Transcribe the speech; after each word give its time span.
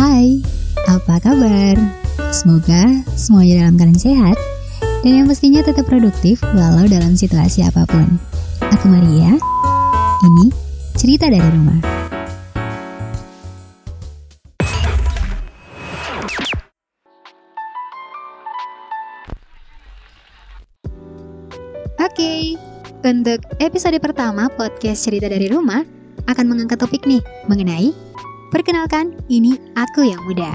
Hai, 0.00 0.40
apa 0.88 1.20
kabar? 1.20 1.76
Semoga 2.32 3.04
semuanya 3.20 3.68
dalam 3.68 3.76
keadaan 3.76 4.00
sehat 4.00 4.38
dan 5.04 5.12
yang 5.12 5.28
pastinya 5.28 5.60
tetap 5.60 5.84
produktif 5.84 6.40
walau 6.56 6.88
dalam 6.88 7.12
situasi 7.20 7.68
apa 7.68 7.84
pun. 7.84 8.08
Aku 8.64 8.88
Maria, 8.88 9.36
ini 10.24 10.48
cerita 10.96 11.28
dari 11.28 11.44
rumah. 11.52 11.84
Oke, 22.00 22.56
untuk 23.04 23.44
episode 23.60 24.00
pertama 24.00 24.48
podcast 24.48 25.04
cerita 25.04 25.28
dari 25.28 25.52
rumah 25.52 25.84
akan 26.24 26.44
mengangkat 26.48 26.80
topik 26.80 27.04
nih 27.04 27.20
mengenai 27.52 27.92
Perkenalkan, 28.50 29.14
ini 29.30 29.54
aku 29.78 30.02
yang 30.02 30.18
muda. 30.26 30.50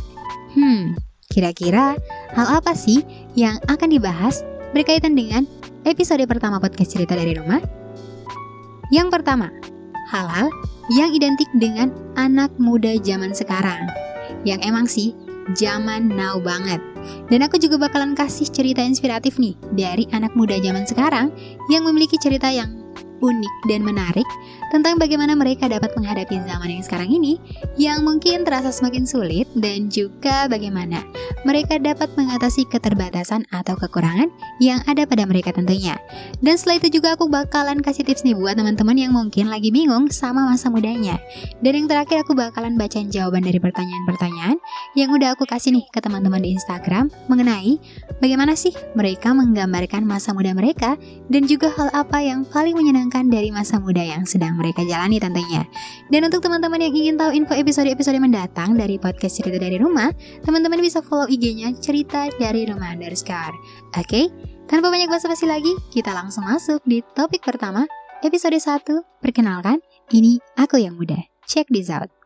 Hmm, 0.51 0.99
kira-kira 1.31 1.95
hal 2.35 2.47
apa 2.59 2.75
sih 2.75 3.07
yang 3.39 3.55
akan 3.71 3.87
dibahas 3.87 4.43
berkaitan 4.75 5.15
dengan 5.15 5.47
episode 5.87 6.19
pertama 6.27 6.59
podcast 6.59 6.91
cerita 6.91 7.15
dari 7.15 7.39
rumah? 7.39 7.63
Yang 8.91 9.15
pertama, 9.15 9.47
hal-hal 10.11 10.51
yang 10.91 11.15
identik 11.15 11.47
dengan 11.55 11.95
anak 12.19 12.51
muda 12.59 12.99
zaman 12.99 13.31
sekarang. 13.31 13.87
Yang 14.43 14.59
emang 14.67 14.85
sih 14.91 15.15
zaman 15.55 16.11
now 16.11 16.35
banget. 16.35 16.83
Dan 17.31 17.47
aku 17.47 17.55
juga 17.63 17.79
bakalan 17.79 18.11
kasih 18.11 18.51
cerita 18.51 18.83
inspiratif 18.83 19.39
nih 19.39 19.55
dari 19.71 20.03
anak 20.11 20.35
muda 20.35 20.59
zaman 20.59 20.83
sekarang 20.83 21.31
yang 21.71 21.87
memiliki 21.87 22.19
cerita 22.19 22.51
yang 22.51 22.84
unik 23.23 23.55
dan 23.71 23.81
menarik 23.83 24.27
tentang 24.73 24.99
bagaimana 24.99 25.37
mereka 25.37 25.71
dapat 25.71 25.93
menghadapi 25.95 26.41
zaman 26.43 26.79
yang 26.79 26.83
sekarang 26.83 27.09
ini 27.11 27.39
yang 27.79 28.03
mungkin 28.03 28.43
terasa 28.43 28.71
semakin 28.71 29.07
sulit 29.07 29.47
dan 29.55 29.87
juga 29.87 30.47
bagaimana 30.51 31.03
mereka 31.45 31.77
dapat 31.77 32.09
mengatasi 32.17 32.65
keterbatasan 32.67 33.45
atau 33.53 33.77
kekurangan 33.77 34.27
yang 34.57 34.81
ada 34.89 35.05
pada 35.05 35.29
mereka 35.29 35.53
tentunya. 35.53 35.93
Dan 36.41 36.57
setelah 36.57 36.81
itu 36.81 36.99
juga 36.99 37.13
aku 37.13 37.29
bakalan 37.29 37.79
kasih 37.85 38.01
tips 38.01 38.25
nih 38.25 38.33
buat 38.33 38.57
teman-teman 38.57 38.97
yang 38.97 39.13
mungkin 39.13 39.53
lagi 39.53 39.69
bingung 39.69 40.09
sama 40.09 40.49
masa 40.49 40.73
mudanya. 40.73 41.21
Dan 41.61 41.85
yang 41.85 41.87
terakhir 41.87 42.25
aku 42.25 42.33
bakalan 42.33 42.75
bacain 42.75 43.13
jawaban 43.13 43.45
dari 43.45 43.61
pertanyaan-pertanyaan 43.61 44.57
yang 44.97 45.13
udah 45.13 45.37
aku 45.37 45.45
kasih 45.45 45.71
nih 45.77 45.85
ke 45.93 46.01
teman-teman 46.01 46.41
di 46.41 46.57
Instagram 46.57 47.13
mengenai 47.29 47.77
bagaimana 48.17 48.57
sih 48.57 48.73
mereka 48.97 49.31
menggambarkan 49.37 50.01
masa 50.01 50.33
muda 50.33 50.51
mereka 50.57 50.97
dan 51.29 51.45
juga 51.45 51.69
hal 51.77 51.93
apa 51.93 52.25
yang 52.25 52.41
paling 52.49 52.73
menyenangkan 52.73 53.04
dari 53.09 53.53
masa 53.53 53.77
muda 53.77 54.01
yang 54.01 54.25
sedang 54.25 54.57
mereka 54.57 54.81
jalani 54.83 55.21
tentunya. 55.21 55.63
Dan 56.09 56.25
untuk 56.25 56.41
teman-teman 56.41 56.81
yang 56.81 56.93
ingin 56.93 57.15
tahu 57.15 57.31
info 57.33 57.53
episode-episode 57.53 58.17
mendatang 58.17 58.73
dari 58.73 58.97
podcast 58.97 59.37
cerita 59.39 59.61
dari 59.61 59.77
rumah, 59.77 60.09
teman-teman 60.41 60.81
bisa 60.81 60.99
follow 61.05 61.29
IG-nya 61.29 61.77
cerita 61.77 62.27
dari 62.41 62.65
rumah 62.65 62.93
underscore. 62.97 63.55
Oke, 63.95 64.29
tanpa 64.65 64.89
banyak 64.89 65.07
basa-basi 65.07 65.45
lagi, 65.45 65.71
kita 65.93 66.11
langsung 66.11 66.45
masuk 66.49 66.81
di 66.83 67.05
topik 67.13 67.45
pertama, 67.45 67.85
episode 68.25 68.57
1, 68.57 69.21
perkenalkan, 69.21 69.77
ini 70.09 70.41
aku 70.57 70.81
yang 70.81 70.97
muda. 70.97 71.21
Check 71.45 71.69
this 71.69 71.93
out. 71.93 72.24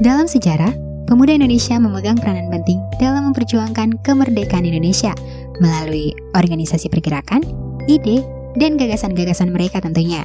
Dalam 0.00 0.24
sejarah, 0.24 0.72
pemuda 1.04 1.36
Indonesia 1.36 1.76
memegang 1.76 2.16
peranan 2.16 2.48
penting 2.48 2.80
dalam 2.96 3.28
memperjuangkan 3.28 4.00
kemerdekaan 4.00 4.64
Indonesia 4.64 5.12
melalui 5.60 6.16
organisasi 6.32 6.88
pergerakan, 6.88 7.44
ide, 7.84 8.24
dan 8.56 8.80
gagasan-gagasan 8.80 9.52
mereka 9.52 9.76
tentunya. 9.84 10.24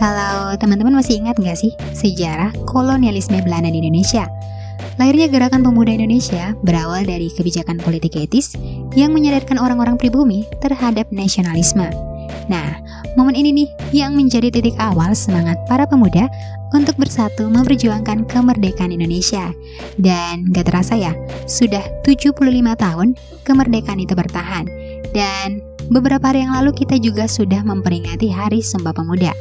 Kalau 0.00 0.56
teman-teman 0.56 0.96
masih 0.96 1.20
ingat 1.20 1.36
nggak 1.36 1.60
sih 1.60 1.76
sejarah 1.92 2.56
kolonialisme 2.64 3.36
Belanda 3.44 3.68
di 3.68 3.84
Indonesia? 3.84 4.24
Lahirnya 4.96 5.28
Gerakan 5.28 5.60
Pemuda 5.60 5.92
Indonesia 5.92 6.56
berawal 6.64 7.04
dari 7.04 7.28
kebijakan 7.36 7.84
politik 7.84 8.16
etis 8.16 8.56
yang 8.96 9.12
menyadarkan 9.12 9.60
orang-orang 9.60 10.00
pribumi 10.00 10.48
terhadap 10.64 11.04
nasionalisme. 11.12 11.84
Nah, 12.48 12.80
momen 13.20 13.36
ini 13.36 13.52
nih 13.52 13.68
yang 13.92 14.16
menjadi 14.16 14.48
titik 14.48 14.72
awal 14.80 15.12
semangat 15.12 15.60
para 15.68 15.84
pemuda 15.84 16.32
untuk 16.72 16.96
bersatu 16.96 17.48
memperjuangkan 17.48 18.28
kemerdekaan 18.28 18.92
Indonesia. 18.92 19.52
Dan 20.00 20.48
gak 20.52 20.72
terasa 20.72 20.96
ya, 20.96 21.12
sudah 21.44 21.84
75 22.04 22.34
tahun 22.76 23.14
kemerdekaan 23.44 24.00
itu 24.00 24.16
bertahan. 24.16 24.66
Dan 25.12 25.60
beberapa 25.92 26.32
hari 26.32 26.44
yang 26.44 26.56
lalu 26.56 26.72
kita 26.72 26.96
juga 26.98 27.28
sudah 27.28 27.60
memperingati 27.62 28.32
Hari 28.32 28.64
Sumpah 28.64 28.96
Pemuda. 28.96 29.36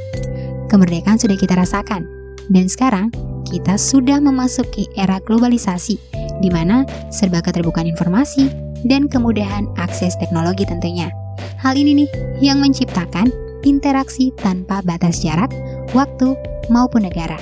Kemerdekaan 0.68 1.20
sudah 1.20 1.36
kita 1.40 1.56
rasakan. 1.56 2.04
Dan 2.52 2.68
sekarang 2.68 3.12
kita 3.48 3.80
sudah 3.80 4.20
memasuki 4.20 4.88
era 5.00 5.20
globalisasi, 5.24 5.96
di 6.40 6.50
mana 6.52 6.84
serba 7.12 7.40
keterbukaan 7.40 7.88
informasi 7.88 8.52
dan 8.88 9.08
kemudahan 9.08 9.70
akses 9.78 10.18
teknologi 10.18 10.68
tentunya. 10.68 11.12
Hal 11.62 11.78
ini 11.78 12.04
nih 12.04 12.10
yang 12.42 12.60
menciptakan 12.60 13.30
interaksi 13.62 14.34
tanpa 14.42 14.82
batas 14.82 15.22
jarak, 15.22 15.54
waktu, 15.94 16.34
maupun 16.72 17.04
negara. 17.04 17.36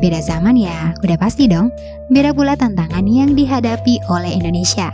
Beda 0.00 0.24
zaman 0.24 0.56
ya, 0.56 0.96
udah 1.04 1.18
pasti 1.20 1.44
dong. 1.44 1.68
Beda 2.08 2.32
pula 2.32 2.56
tantangan 2.56 3.04
yang 3.04 3.36
dihadapi 3.36 4.00
oleh 4.08 4.32
Indonesia. 4.32 4.88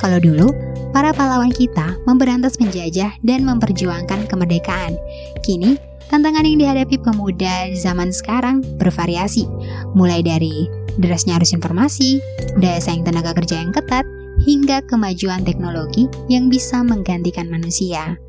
Kalau 0.00 0.20
dulu, 0.20 0.52
para 0.92 1.12
pahlawan 1.12 1.52
kita 1.52 1.96
memberantas 2.08 2.56
penjajah 2.56 3.12
dan 3.20 3.44
memperjuangkan 3.44 4.28
kemerdekaan. 4.28 4.96
Kini, 5.44 5.76
tantangan 6.08 6.44
yang 6.44 6.60
dihadapi 6.62 6.96
pemuda 7.00 7.72
zaman 7.76 8.12
sekarang 8.12 8.60
bervariasi, 8.76 9.48
mulai 9.96 10.20
dari 10.20 10.68
derasnya 11.00 11.40
arus 11.40 11.52
informasi, 11.52 12.20
daya 12.60 12.80
saing 12.80 13.04
tenaga 13.04 13.36
kerja 13.36 13.60
yang 13.60 13.72
ketat, 13.72 14.04
hingga 14.44 14.84
kemajuan 14.84 15.42
teknologi 15.48 16.06
yang 16.28 16.52
bisa 16.52 16.84
menggantikan 16.84 17.48
manusia. 17.48 18.20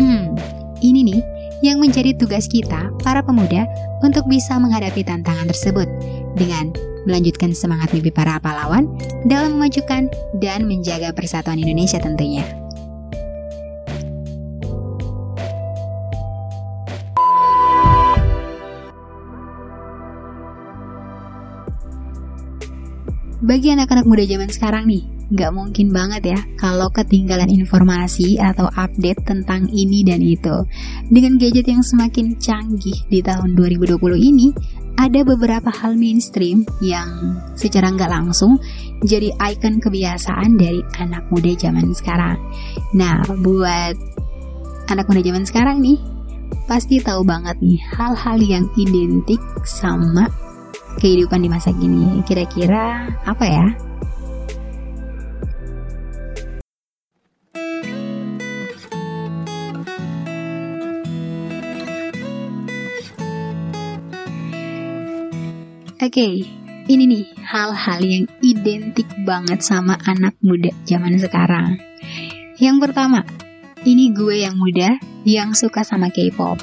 Hmm, 0.00 0.32
ini 0.80 1.04
nih 1.04 1.20
yang 1.60 1.76
menjadi 1.76 2.16
tugas 2.16 2.48
kita, 2.48 2.88
para 3.04 3.20
pemuda, 3.20 3.68
untuk 4.00 4.26
bisa 4.26 4.56
menghadapi 4.56 5.04
tantangan 5.04 5.48
tersebut 5.48 5.88
dengan 6.36 6.72
melanjutkan 7.08 7.56
semangat 7.56 7.92
mimpi 7.96 8.12
para 8.12 8.36
pahlawan 8.40 8.88
dalam 9.24 9.56
memajukan 9.56 10.08
dan 10.40 10.68
menjaga 10.68 11.12
persatuan 11.16 11.60
Indonesia 11.60 12.00
tentunya. 12.00 12.44
Bagi 23.50 23.74
anak-anak 23.74 24.06
muda 24.06 24.22
zaman 24.30 24.46
sekarang 24.46 24.86
nih, 24.86 25.02
nggak 25.34 25.50
mungkin 25.50 25.90
banget 25.90 26.22
ya 26.22 26.40
kalau 26.54 26.86
ketinggalan 26.94 27.50
informasi 27.50 28.38
atau 28.38 28.70
update 28.70 29.26
tentang 29.26 29.66
ini 29.74 30.06
dan 30.06 30.22
itu. 30.22 30.54
Dengan 31.10 31.34
gadget 31.34 31.66
yang 31.66 31.82
semakin 31.82 32.38
canggih 32.38 32.94
di 33.10 33.18
tahun 33.18 33.58
2020 33.58 33.98
ini, 34.22 34.54
ada 34.94 35.26
beberapa 35.26 35.66
hal 35.66 35.98
mainstream 35.98 36.62
yang 36.78 37.10
secara 37.58 37.90
nggak 37.90 38.06
langsung 38.22 38.54
jadi 39.02 39.34
ikon 39.34 39.82
kebiasaan 39.82 40.54
dari 40.54 40.86
anak 41.02 41.26
muda 41.34 41.50
zaman 41.58 41.90
sekarang. 41.90 42.38
Nah, 42.94 43.18
buat 43.42 43.98
anak 44.94 45.10
muda 45.10 45.26
zaman 45.26 45.42
sekarang 45.42 45.82
nih, 45.82 45.98
pasti 46.70 47.02
tahu 47.02 47.26
banget 47.26 47.58
nih 47.58 47.82
hal-hal 47.98 48.38
yang 48.38 48.70
identik 48.78 49.42
sama 49.66 50.30
kehidupan 50.98 51.44
di 51.44 51.48
masa 51.52 51.70
kini. 51.70 52.24
Kira-kira 52.26 53.06
apa 53.22 53.44
ya? 53.46 53.66
Oke, 66.00 66.26
okay, 66.26 66.34
ini 66.88 67.04
nih 67.06 67.24
hal-hal 67.44 68.00
yang 68.00 68.24
identik 68.40 69.04
banget 69.22 69.60
sama 69.60 70.00
anak 70.08 70.32
muda 70.40 70.72
zaman 70.88 71.14
sekarang. 71.20 71.76
Yang 72.56 72.76
pertama, 72.88 73.20
ini 73.84 74.08
gue 74.10 74.42
yang 74.42 74.56
muda 74.56 74.96
yang 75.28 75.52
suka 75.52 75.84
sama 75.84 76.08
K-pop. 76.08 76.56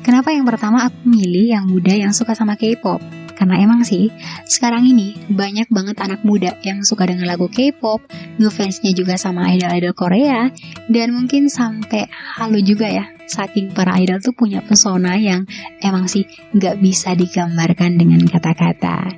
Kenapa 0.00 0.32
yang 0.32 0.48
pertama 0.48 0.88
aku 0.88 1.04
milih 1.04 1.52
yang 1.52 1.68
muda 1.68 1.92
yang 1.92 2.16
suka 2.16 2.32
sama 2.32 2.56
K-pop? 2.56 3.19
Karena 3.40 3.56
emang 3.56 3.88
sih, 3.88 4.12
sekarang 4.44 4.84
ini 4.84 5.16
banyak 5.32 5.72
banget 5.72 5.96
anak 6.04 6.20
muda 6.28 6.60
yang 6.60 6.84
suka 6.84 7.08
dengan 7.08 7.24
lagu 7.24 7.48
K-pop, 7.48 8.04
ngefansnya 8.36 8.92
juga 8.92 9.16
sama 9.16 9.48
idol-idol 9.56 9.96
Korea, 9.96 10.52
dan 10.92 11.16
mungkin 11.16 11.48
sampai 11.48 12.04
halu 12.36 12.60
juga 12.60 12.92
ya, 12.92 13.08
saking 13.24 13.72
para 13.72 13.96
idol 13.96 14.20
tuh 14.20 14.36
punya 14.36 14.60
pesona 14.60 15.16
yang 15.16 15.48
emang 15.80 16.04
sih 16.04 16.28
nggak 16.52 16.84
bisa 16.84 17.16
digambarkan 17.16 17.96
dengan 17.96 18.20
kata-kata. 18.28 19.08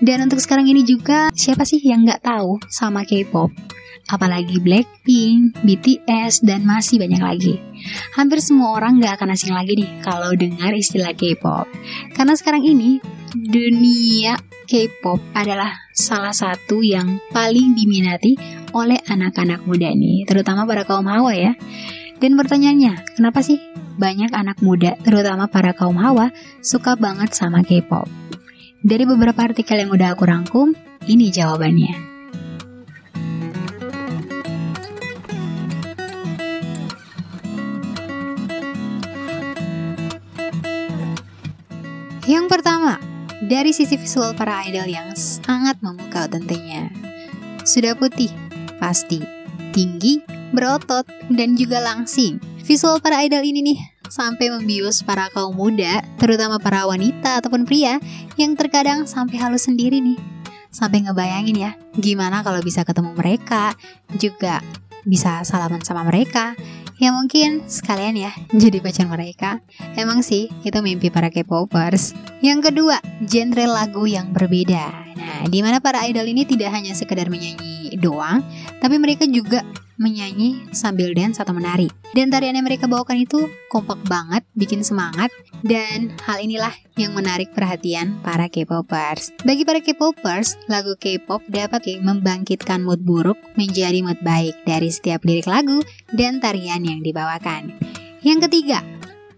Dan 0.00 0.24
untuk 0.24 0.40
sekarang 0.40 0.64
ini 0.64 0.80
juga, 0.80 1.28
siapa 1.36 1.68
sih 1.68 1.84
yang 1.84 2.08
nggak 2.08 2.24
tahu 2.24 2.64
sama 2.72 3.04
K-pop? 3.04 3.52
Apalagi 4.08 4.60
Blackpink, 4.60 5.56
BTS, 5.64 6.44
dan 6.44 6.64
masih 6.68 7.00
banyak 7.00 7.22
lagi. 7.22 7.54
Hampir 8.16 8.40
semua 8.44 8.76
orang 8.76 9.00
gak 9.00 9.20
akan 9.20 9.32
asing 9.32 9.52
lagi 9.52 9.76
nih 9.76 9.90
kalau 10.04 10.32
dengar 10.36 10.72
istilah 10.76 11.16
K-pop. 11.16 11.68
Karena 12.12 12.34
sekarang 12.36 12.64
ini, 12.64 13.00
dunia 13.32 14.36
K-pop 14.64 15.20
adalah 15.36 15.72
salah 15.92 16.32
satu 16.32 16.80
yang 16.80 17.20
paling 17.32 17.76
diminati 17.76 18.36
oleh 18.72 18.98
anak-anak 19.06 19.62
muda 19.68 19.92
nih, 19.92 20.24
terutama 20.24 20.64
para 20.64 20.88
kaum 20.88 21.06
hawa 21.06 21.32
ya. 21.36 21.52
Dan 22.18 22.38
pertanyaannya, 22.40 23.18
kenapa 23.18 23.44
sih 23.44 23.60
banyak 24.00 24.32
anak 24.32 24.58
muda, 24.64 24.96
terutama 25.04 25.46
para 25.50 25.76
kaum 25.76 26.00
hawa, 26.00 26.32
suka 26.64 26.96
banget 26.96 27.36
sama 27.36 27.60
K-pop? 27.60 28.08
Dari 28.84 29.04
beberapa 29.08 29.40
artikel 29.44 29.80
yang 29.80 29.92
udah 29.92 30.12
aku 30.12 30.24
rangkum, 30.28 30.76
ini 31.08 31.32
jawabannya. 31.32 32.13
Yang 42.34 42.50
pertama, 42.50 42.98
dari 43.46 43.70
sisi 43.70 43.94
visual 43.94 44.34
para 44.34 44.66
idol 44.66 44.90
yang 44.90 45.14
sangat 45.14 45.78
memukau 45.78 46.26
tentunya. 46.26 46.90
Sudah 47.62 47.94
putih, 47.94 48.26
pasti, 48.82 49.22
tinggi, 49.70 50.18
berotot, 50.50 51.06
dan 51.30 51.54
juga 51.54 51.78
langsing. 51.78 52.42
Visual 52.66 52.98
para 52.98 53.22
idol 53.22 53.38
ini 53.46 53.62
nih 53.62 53.78
sampai 54.10 54.50
membius 54.50 55.06
para 55.06 55.30
kaum 55.30 55.54
muda, 55.54 56.02
terutama 56.18 56.58
para 56.58 56.82
wanita 56.90 57.38
ataupun 57.38 57.70
pria 57.70 58.02
yang 58.34 58.58
terkadang 58.58 59.06
sampai 59.06 59.38
halus 59.38 59.70
sendiri 59.70 60.02
nih. 60.02 60.18
Sampai 60.74 61.06
ngebayangin 61.06 61.54
ya, 61.54 61.78
gimana 61.94 62.42
kalau 62.42 62.58
bisa 62.66 62.82
ketemu 62.82 63.14
mereka, 63.14 63.78
juga 64.18 64.58
bisa 65.06 65.46
salaman 65.46 65.86
sama 65.86 66.02
mereka, 66.02 66.58
Ya 66.98 67.10
mungkin 67.10 67.66
sekalian 67.66 68.14
ya 68.14 68.32
jadi 68.54 68.78
pacar 68.78 69.10
mereka. 69.10 69.60
Emang 69.98 70.22
sih 70.22 70.48
itu 70.62 70.78
mimpi 70.80 71.10
para 71.10 71.28
K-popers. 71.28 72.14
Yang 72.40 72.70
kedua, 72.70 73.02
genre 73.26 73.66
lagu 73.66 74.06
yang 74.06 74.30
berbeda. 74.30 75.03
Nah, 75.14 75.46
di 75.46 75.62
mana 75.62 75.78
para 75.78 76.02
idol 76.06 76.26
ini 76.26 76.42
tidak 76.46 76.74
hanya 76.74 76.92
sekedar 76.94 77.30
menyanyi 77.30 77.94
doang, 77.98 78.42
tapi 78.82 78.98
mereka 78.98 79.24
juga 79.26 79.62
menyanyi 79.94 80.66
sambil 80.74 81.14
dance 81.14 81.38
atau 81.38 81.54
menari. 81.54 81.86
Dan 82.14 82.30
tarian 82.30 82.54
yang 82.54 82.66
mereka 82.66 82.90
bawakan 82.90 83.22
itu 83.22 83.46
kompak 83.70 84.02
banget, 84.06 84.42
bikin 84.54 84.82
semangat, 84.82 85.30
dan 85.62 86.10
hal 86.26 86.38
inilah 86.42 86.74
yang 86.98 87.14
menarik 87.14 87.50
perhatian 87.54 88.18
para 88.22 88.50
K-popers. 88.50 89.34
Bagi 89.42 89.62
para 89.62 89.78
K-popers, 89.82 90.58
lagu 90.66 90.98
K-pop 90.98 91.42
dapat 91.46 92.02
membangkitkan 92.02 92.82
mood 92.82 93.02
buruk 93.02 93.38
menjadi 93.54 94.02
mood 94.02 94.18
baik 94.22 94.54
dari 94.66 94.90
setiap 94.90 95.22
lirik 95.22 95.46
lagu 95.46 95.82
dan 96.14 96.42
tarian 96.42 96.82
yang 96.82 97.02
dibawakan. 97.02 97.74
Yang 98.22 98.50
ketiga, 98.50 98.82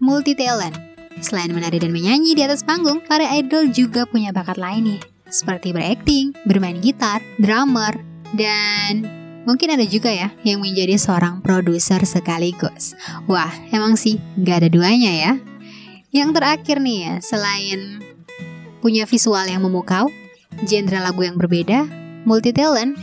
multi 0.01 0.33
talent. 0.33 0.77
Selain 1.17 1.49
menari 1.49 1.81
dan 1.81 1.89
menyanyi 1.89 2.37
di 2.37 2.45
atas 2.45 2.61
panggung, 2.61 3.01
para 3.01 3.25
idol 3.33 3.73
juga 3.73 4.05
punya 4.05 4.29
bakat 4.29 4.61
lain 4.61 4.85
nih, 4.85 5.01
seperti 5.29 5.75
berakting, 5.75 6.33
bermain 6.47 6.79
gitar, 6.79 7.21
drummer, 7.39 7.95
dan 8.35 9.17
Mungkin 9.47 9.79
ada 9.79 9.87
juga 9.87 10.11
ya 10.11 10.35
yang 10.43 10.59
menjadi 10.59 10.99
seorang 10.99 11.39
produser 11.39 12.03
sekaligus. 12.03 12.99
Wah, 13.31 13.47
emang 13.71 13.95
sih 13.95 14.19
gak 14.43 14.59
ada 14.59 14.67
duanya 14.67 15.07
ya. 15.07 15.31
Yang 16.11 16.35
terakhir 16.35 16.83
nih 16.83 16.99
ya, 16.99 17.13
selain 17.23 18.03
punya 18.83 19.07
visual 19.07 19.47
yang 19.47 19.63
memukau, 19.63 20.11
genre 20.67 20.99
lagu 20.99 21.23
yang 21.23 21.39
berbeda, 21.39 21.87
multi 22.27 22.51
talent, 22.51 22.99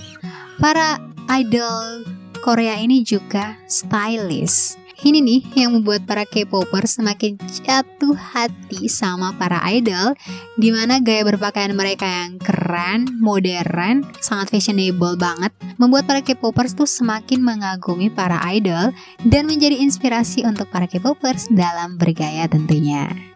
para 0.60 1.00
idol 1.32 2.04
Korea 2.44 2.76
ini 2.76 3.00
juga 3.00 3.56
stylish. 3.64 4.76
Ini 5.02 5.18
nih 5.18 5.42
yang 5.58 5.74
membuat 5.74 6.06
para 6.06 6.22
K-popers 6.22 7.02
semakin 7.02 7.34
jatuh 7.66 8.14
hati 8.14 8.86
sama 8.86 9.34
para 9.34 9.58
idol 9.74 10.14
Di 10.54 10.70
mana 10.70 11.02
gaya 11.02 11.26
berpakaian 11.26 11.74
mereka 11.74 12.06
yang 12.06 12.38
keren, 12.38 13.18
modern, 13.18 14.06
sangat 14.22 14.54
fashionable 14.54 15.18
banget 15.18 15.50
Membuat 15.82 16.06
para 16.06 16.22
K-popers 16.22 16.78
tuh 16.78 16.86
semakin 16.86 17.42
mengagumi 17.42 18.06
para 18.06 18.38
idol 18.54 18.94
Dan 19.26 19.50
menjadi 19.50 19.82
inspirasi 19.82 20.46
untuk 20.46 20.70
para 20.70 20.86
K-popers 20.86 21.50
dalam 21.50 21.98
bergaya 21.98 22.46
tentunya 22.46 23.33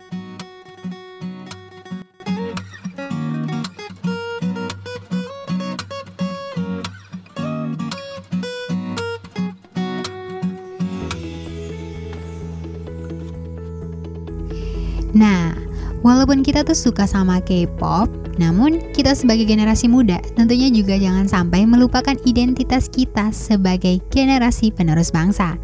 walaupun 16.09 16.41
kita 16.41 16.65
tuh 16.65 16.73
suka 16.73 17.05
sama 17.05 17.45
K-pop, 17.45 18.09
namun 18.41 18.81
kita 18.97 19.13
sebagai 19.13 19.45
generasi 19.45 19.93
muda 19.93 20.17
tentunya 20.41 20.73
juga 20.73 20.97
jangan 20.97 21.29
sampai 21.29 21.69
melupakan 21.69 22.17
identitas 22.25 22.89
kita 22.89 23.29
sebagai 23.29 24.01
generasi 24.09 24.73
penerus 24.73 25.13
bangsa. 25.13 25.61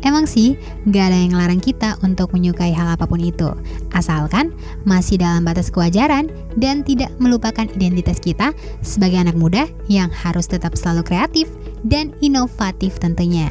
Emang 0.00 0.24
sih, 0.24 0.56
gak 0.88 1.12
ada 1.12 1.18
yang 1.28 1.36
larang 1.36 1.60
kita 1.60 1.96
untuk 2.00 2.32
menyukai 2.32 2.72
hal 2.72 2.88
apa 2.88 3.04
pun 3.04 3.20
itu, 3.20 3.52
asalkan 3.92 4.48
masih 4.88 5.20
dalam 5.20 5.44
batas 5.44 5.68
kewajaran 5.68 6.32
dan 6.56 6.80
tidak 6.80 7.12
melupakan 7.20 7.68
identitas 7.68 8.16
kita 8.16 8.56
sebagai 8.80 9.20
anak 9.20 9.36
muda 9.36 9.68
yang 9.92 10.08
harus 10.08 10.48
tetap 10.48 10.72
selalu 10.72 11.04
kreatif 11.04 11.52
dan 11.84 12.12
inovatif 12.20 13.00
tentunya. 13.00 13.48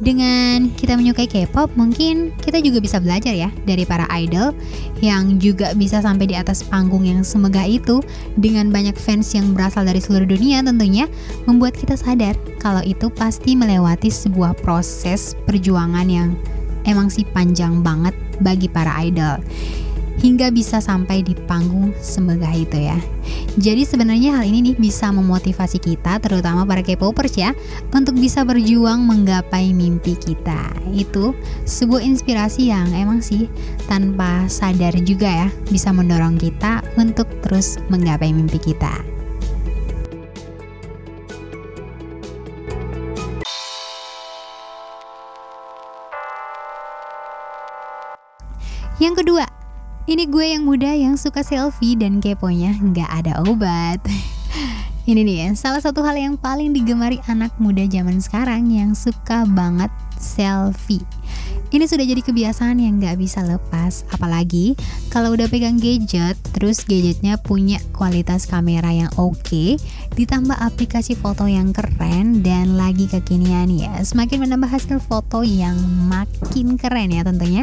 Dengan 0.00 0.72
kita 0.80 0.96
menyukai 0.96 1.28
K-pop, 1.28 1.76
mungkin 1.76 2.32
kita 2.40 2.56
juga 2.64 2.80
bisa 2.80 2.96
belajar 2.96 3.36
ya 3.36 3.52
dari 3.68 3.84
para 3.84 4.08
idol 4.16 4.56
yang 5.04 5.36
juga 5.36 5.76
bisa 5.76 6.00
sampai 6.00 6.24
di 6.24 6.36
atas 6.40 6.64
panggung 6.64 7.04
yang 7.04 7.20
semegah 7.20 7.68
itu 7.68 8.00
dengan 8.40 8.72
banyak 8.72 8.96
fans 8.96 9.28
yang 9.36 9.52
berasal 9.52 9.84
dari 9.84 10.00
seluruh 10.00 10.24
dunia 10.24 10.64
tentunya 10.64 11.04
membuat 11.44 11.76
kita 11.76 12.00
sadar 12.00 12.32
kalau 12.64 12.80
itu 12.80 13.12
pasti 13.12 13.52
melewati 13.52 14.08
sebuah 14.08 14.56
proses 14.64 15.36
perjuangan 15.44 16.08
yang 16.08 16.32
emang 16.88 17.12
sih 17.12 17.28
panjang 17.36 17.84
banget 17.84 18.16
bagi 18.40 18.72
para 18.72 19.04
idol 19.04 19.36
hingga 20.20 20.52
bisa 20.52 20.78
sampai 20.78 21.24
di 21.24 21.32
panggung 21.48 21.96
semegah 21.98 22.52
itu 22.52 22.76
ya. 22.76 22.96
Jadi 23.58 23.82
sebenarnya 23.82 24.38
hal 24.38 24.44
ini 24.46 24.72
nih 24.72 24.76
bisa 24.78 25.10
memotivasi 25.10 25.80
kita 25.80 26.20
terutama 26.22 26.62
para 26.68 26.84
K-popers 26.84 27.34
ya 27.34 27.50
untuk 27.90 28.14
bisa 28.20 28.44
berjuang 28.44 29.02
menggapai 29.02 29.72
mimpi 29.72 30.14
kita. 30.14 30.70
Itu 30.92 31.32
sebuah 31.64 32.04
inspirasi 32.04 32.70
yang 32.70 32.92
emang 32.92 33.24
sih 33.24 33.48
tanpa 33.88 34.46
sadar 34.46 34.94
juga 35.02 35.26
ya 35.26 35.48
bisa 35.72 35.90
mendorong 35.90 36.36
kita 36.38 36.84
untuk 37.00 37.26
terus 37.42 37.80
menggapai 37.88 38.30
mimpi 38.30 38.60
kita. 38.60 38.92
Yang 49.00 49.24
kedua, 49.24 49.48
ini 50.10 50.26
gue 50.26 50.42
yang 50.42 50.66
muda 50.66 50.90
yang 50.90 51.14
suka 51.14 51.46
selfie 51.46 51.94
dan 51.94 52.18
keponya 52.18 52.74
nggak 52.82 53.06
ada 53.22 53.46
obat. 53.46 54.02
Ini 55.10 55.22
nih 55.22 55.36
ya, 55.46 55.48
salah 55.54 55.78
satu 55.78 56.02
hal 56.02 56.18
yang 56.18 56.34
paling 56.34 56.74
digemari 56.74 57.22
anak 57.30 57.54
muda 57.62 57.86
zaman 57.86 58.18
sekarang 58.18 58.74
yang 58.74 58.90
suka 58.98 59.46
banget 59.46 59.90
selfie. 60.18 61.06
Ini 61.70 61.86
sudah 61.86 62.02
jadi 62.02 62.18
kebiasaan 62.18 62.82
yang 62.82 62.98
nggak 62.98 63.22
bisa 63.22 63.46
lepas, 63.46 64.02
apalagi 64.10 64.74
kalau 65.14 65.38
udah 65.38 65.46
pegang 65.46 65.78
gadget, 65.78 66.34
terus 66.50 66.82
gadgetnya 66.82 67.38
punya 67.38 67.78
kualitas 67.94 68.50
kamera 68.50 68.90
yang 68.90 69.06
oke, 69.14 69.38
okay, 69.38 69.78
ditambah 70.18 70.58
aplikasi 70.58 71.14
foto 71.14 71.46
yang 71.46 71.70
keren 71.70 72.42
dan 72.42 72.74
lagi 72.74 73.06
kekinian 73.06 73.70
ya, 73.70 74.02
semakin 74.02 74.42
menambah 74.42 74.66
hasil 74.66 74.98
foto 74.98 75.46
yang 75.46 75.78
makin 76.10 76.74
keren 76.74 77.14
ya 77.14 77.22
tentunya. 77.22 77.62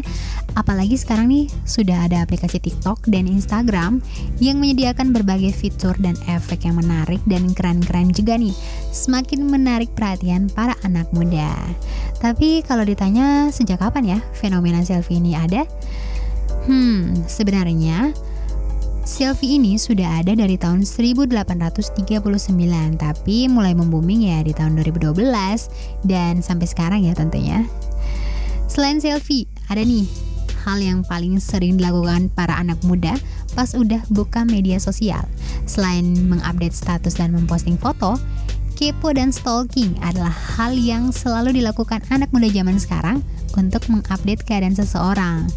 Apalagi 0.56 0.96
sekarang 0.96 1.28
nih 1.28 1.52
sudah 1.68 2.08
ada 2.08 2.24
aplikasi 2.24 2.64
TikTok 2.64 3.12
dan 3.12 3.28
Instagram 3.28 4.00
yang 4.40 4.64
menyediakan 4.64 5.12
berbagai 5.12 5.52
fitur 5.52 6.00
dan 6.00 6.16
efek 6.32 6.64
yang 6.64 6.80
menarik 6.80 7.20
dan 7.28 7.52
keren-keren 7.52 8.16
juga 8.16 8.40
nih, 8.40 8.56
semakin 8.96 9.52
menarik 9.52 9.92
perhatian 9.92 10.48
para 10.48 10.80
anak 10.88 11.12
muda. 11.12 11.52
Tapi 12.18 12.64
kalau 12.66 12.82
ditanya 12.82 13.54
sejak 13.54 13.78
kapan 13.78 13.97
kapan 13.98 14.14
ya 14.14 14.20
fenomena 14.38 14.86
selfie 14.86 15.18
ini 15.18 15.34
ada? 15.34 15.66
Hmm, 16.70 17.18
sebenarnya 17.26 18.14
selfie 19.02 19.58
ini 19.58 19.74
sudah 19.74 20.22
ada 20.22 20.38
dari 20.38 20.54
tahun 20.54 20.86
1839 20.86 21.98
tapi 23.02 23.50
mulai 23.50 23.74
membooming 23.74 24.30
ya 24.30 24.46
di 24.46 24.54
tahun 24.54 24.78
2012 24.86 25.18
dan 26.06 26.46
sampai 26.46 26.68
sekarang 26.70 27.10
ya 27.10 27.18
tentunya. 27.18 27.66
Selain 28.70 29.02
selfie, 29.02 29.50
ada 29.66 29.82
nih 29.82 30.06
hal 30.62 30.78
yang 30.78 31.02
paling 31.02 31.42
sering 31.42 31.82
dilakukan 31.82 32.30
para 32.38 32.54
anak 32.54 32.78
muda 32.86 33.18
pas 33.58 33.74
udah 33.74 34.06
buka 34.14 34.46
media 34.46 34.78
sosial. 34.78 35.26
Selain 35.66 36.06
mengupdate 36.06 36.78
status 36.78 37.18
dan 37.18 37.34
memposting 37.34 37.82
foto, 37.82 38.22
kepo 38.78 39.10
dan 39.10 39.34
stalking 39.34 39.98
adalah 40.06 40.30
hal 40.30 40.78
yang 40.78 41.10
selalu 41.10 41.58
dilakukan 41.58 42.06
anak 42.14 42.30
muda 42.30 42.46
zaman 42.54 42.78
sekarang 42.78 43.26
untuk 43.58 43.84
mengupdate 43.90 44.46
keadaan 44.46 44.78
seseorang. 44.78 45.50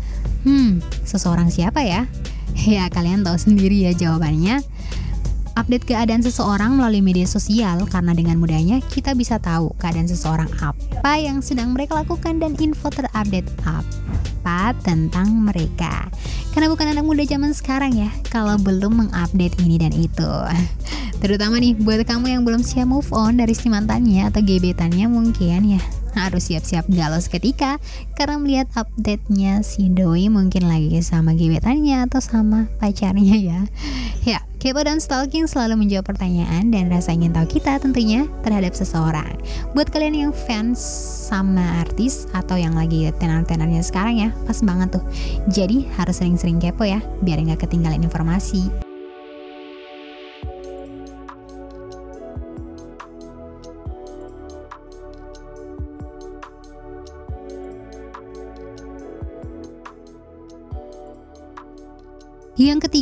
Hmm, 0.42 0.80
seseorang 1.04 1.52
siapa 1.52 1.84
ya? 1.84 2.08
Ya, 2.66 2.90
kalian 2.90 3.22
tahu 3.22 3.38
sendiri 3.38 3.86
ya 3.86 3.94
jawabannya. 3.94 4.60
Update 5.54 5.86
keadaan 5.86 6.22
seseorang 6.22 6.74
melalui 6.74 6.98
media 6.98 7.26
sosial 7.26 7.86
karena 7.86 8.10
dengan 8.10 8.42
mudahnya 8.42 8.82
kita 8.90 9.14
bisa 9.14 9.38
tahu 9.38 9.70
keadaan 9.78 10.10
seseorang 10.10 10.50
apa 10.58 11.12
yang 11.14 11.42
sedang 11.46 11.70
mereka 11.70 12.02
lakukan 12.02 12.42
dan 12.42 12.58
info 12.58 12.90
terupdate 12.90 13.46
apa 13.62 14.74
tentang 14.82 15.30
mereka. 15.30 16.10
Karena 16.50 16.66
bukan 16.66 16.90
anak 16.90 17.06
muda 17.06 17.22
zaman 17.22 17.54
sekarang 17.54 17.94
ya, 17.94 18.10
kalau 18.34 18.58
belum 18.58 19.06
mengupdate 19.06 19.56
ini 19.62 19.78
dan 19.78 19.94
itu. 19.94 20.32
Terutama 21.22 21.60
nih 21.62 21.76
buat 21.78 22.02
kamu 22.02 22.34
yang 22.34 22.42
belum 22.42 22.66
siap 22.66 22.88
move 22.90 23.08
on 23.14 23.38
dari 23.38 23.52
si 23.52 23.68
mantannya 23.70 24.26
atau 24.26 24.40
gebetannya 24.40 25.06
mungkin 25.06 25.78
ya 25.78 25.82
harus 26.14 26.50
siap-siap 26.50 26.86
galau 26.90 27.18
seketika 27.18 27.78
karena 28.18 28.36
melihat 28.40 28.68
update-nya 28.74 29.62
si 29.62 29.88
doi 29.92 30.26
mungkin 30.28 30.66
lagi 30.66 30.98
sama 31.04 31.36
gebetannya 31.36 32.06
atau 32.06 32.18
sama 32.18 32.66
pacarnya 32.82 33.36
ya. 33.38 33.60
Ya, 34.20 34.44
kepo 34.60 34.84
dan 34.84 35.00
stalking 35.00 35.48
selalu 35.48 35.80
menjawab 35.80 36.12
pertanyaan 36.12 36.68
dan 36.68 36.92
rasa 36.92 37.16
ingin 37.16 37.32
tahu 37.32 37.58
kita 37.60 37.80
tentunya 37.80 38.28
terhadap 38.44 38.76
seseorang. 38.76 39.32
Buat 39.72 39.88
kalian 39.88 40.28
yang 40.28 40.32
fans 40.36 40.82
sama 41.30 41.80
artis 41.80 42.28
atau 42.36 42.60
yang 42.60 42.76
lagi 42.76 43.08
tenar-tenarnya 43.16 43.80
sekarang 43.80 44.20
ya, 44.20 44.28
pas 44.44 44.60
banget 44.60 45.00
tuh. 45.00 45.04
Jadi 45.48 45.88
harus 45.96 46.20
sering-sering 46.20 46.60
kepo 46.60 46.84
ya, 46.84 47.00
biar 47.24 47.40
nggak 47.40 47.64
ketinggalan 47.64 48.04
informasi. 48.04 48.89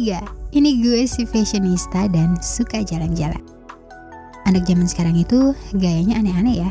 Ketiga, 0.08 0.24
ini 0.56 0.80
gue 0.80 1.04
si 1.04 1.28
fashionista 1.28 2.08
dan 2.08 2.32
suka 2.40 2.80
jalan-jalan. 2.80 3.44
Anak 4.48 4.64
zaman 4.64 4.88
sekarang 4.88 5.20
itu 5.20 5.52
gayanya 5.76 6.16
aneh-aneh 6.24 6.64
ya. 6.64 6.70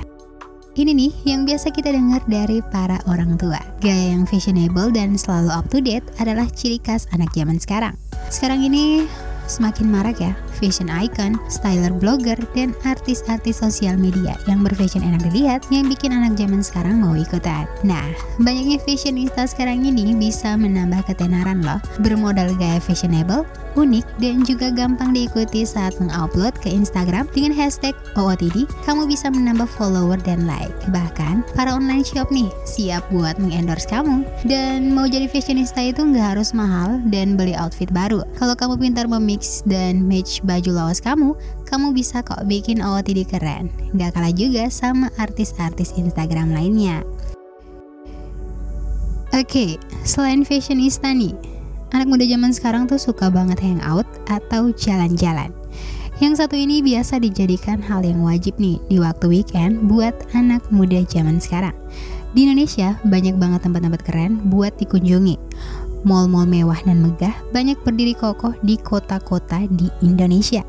Ini 0.73 0.89
nih 0.89 1.13
yang 1.29 1.45
biasa 1.45 1.69
kita 1.69 1.93
dengar 1.93 2.25
dari 2.25 2.65
para 2.73 2.97
orang 3.05 3.37
tua. 3.37 3.61
Gaya 3.77 4.17
yang 4.17 4.25
fashionable 4.25 4.89
dan 4.89 5.13
selalu 5.21 5.53
up 5.53 5.69
to 5.69 5.77
date 5.77 6.05
adalah 6.17 6.49
ciri 6.49 6.81
khas 6.81 7.05
anak 7.13 7.29
zaman 7.37 7.61
sekarang. 7.61 7.93
Sekarang 8.33 8.65
ini 8.65 9.05
semakin 9.45 9.85
marak 9.85 10.17
ya 10.17 10.33
fashion 10.57 10.89
icon, 10.89 11.37
styler 11.47 11.93
blogger, 11.93 12.37
dan 12.57 12.73
artis-artis 12.83 13.61
sosial 13.61 13.95
media 13.95 14.33
yang 14.49 14.65
berfashion 14.65 15.05
enak 15.05 15.21
dilihat 15.29 15.61
yang 15.69 15.85
bikin 15.85 16.11
anak 16.11 16.33
zaman 16.35 16.65
sekarang 16.65 16.97
mau 16.97 17.13
ikutan. 17.13 17.69
Nah, 17.85 18.09
banyaknya 18.41 18.81
fashionista 18.81 19.45
sekarang 19.45 19.85
ini 19.85 20.17
bisa 20.17 20.57
menambah 20.57 21.05
ketenaran 21.05 21.61
loh. 21.61 21.77
Bermodal 22.01 22.57
gaya 22.57 22.81
fashionable, 22.81 23.45
unik, 23.77 24.05
dan 24.17 24.41
juga 24.41 24.73
gampang 24.73 25.13
diikuti 25.13 25.61
saat 25.61 25.93
mengupload 26.01 26.57
ke 26.57 26.73
Instagram 26.73 27.29
dengan 27.31 27.53
hashtag 27.53 27.93
OOTD, 28.17 28.65
kamu 28.83 29.05
bisa 29.05 29.29
menambah 29.29 29.69
follower 29.77 30.17
dan 30.25 30.49
like. 30.49 30.73
Bahkan, 30.89 31.45
para 31.53 31.77
online 31.77 32.01
shop 32.01 32.33
nih 32.33 32.49
siap 32.65 33.05
buat 33.13 33.37
mengendorse 33.37 33.85
kamu. 33.85 34.25
Dan 34.49 34.97
mau 34.97 35.05
jadi 35.05 35.29
fashionista 35.29 35.85
itu 35.85 36.01
nggak 36.01 36.35
harus 36.35 36.57
mahal 36.57 36.97
dan 37.13 37.37
beli 37.37 37.53
outfit 37.53 37.87
baru. 37.93 38.25
Kalau 38.41 38.57
kamu 38.57 38.75
pintar 38.81 39.05
memix 39.05 39.61
dan 39.69 40.01
match 40.09 40.41
baju 40.47 40.71
lawas 40.71 41.03
kamu, 41.03 41.35
kamu 41.67 41.91
bisa 41.91 42.23
kok 42.23 42.47
bikin 42.47 42.79
OOTD 42.79 43.27
keren. 43.27 43.67
Gak 43.99 44.15
kalah 44.15 44.31
juga 44.31 44.71
sama 44.71 45.11
artis-artis 45.19 45.91
Instagram 45.99 46.55
lainnya. 46.55 47.03
Oke, 49.35 49.43
okay, 49.43 49.71
selain 50.07 50.47
fashionista 50.47 51.11
nih, 51.11 51.35
anak 51.91 52.07
muda 52.07 52.23
zaman 52.23 52.55
sekarang 52.55 52.87
tuh 52.87 52.97
suka 52.97 53.27
banget 53.27 53.59
hangout 53.59 54.07
atau 54.31 54.71
jalan-jalan. 54.71 55.51
Yang 56.17 56.41
satu 56.41 56.57
ini 56.57 56.81
biasa 56.81 57.21
dijadikan 57.21 57.77
hal 57.77 58.01
yang 58.01 58.25
wajib 58.25 58.57
nih 58.57 58.81
di 58.89 58.97
waktu 58.97 59.29
weekend 59.29 59.85
buat 59.85 60.17
anak 60.33 60.65
muda 60.73 61.05
zaman 61.05 61.37
sekarang. 61.37 61.75
Di 62.33 62.49
Indonesia 62.49 62.97
banyak 63.05 63.37
banget 63.37 63.69
tempat-tempat 63.69 64.01
keren 64.01 64.41
buat 64.49 64.73
dikunjungi. 64.81 65.37
Mall-mall 66.05 66.45
mewah 66.45 66.77
dan 66.85 67.01
megah 67.01 67.33
banyak 67.49 67.79
berdiri 67.81 68.13
kokoh 68.13 68.53
di 68.61 68.77
kota-kota 68.77 69.65
di 69.73 69.89
Indonesia. 70.05 70.61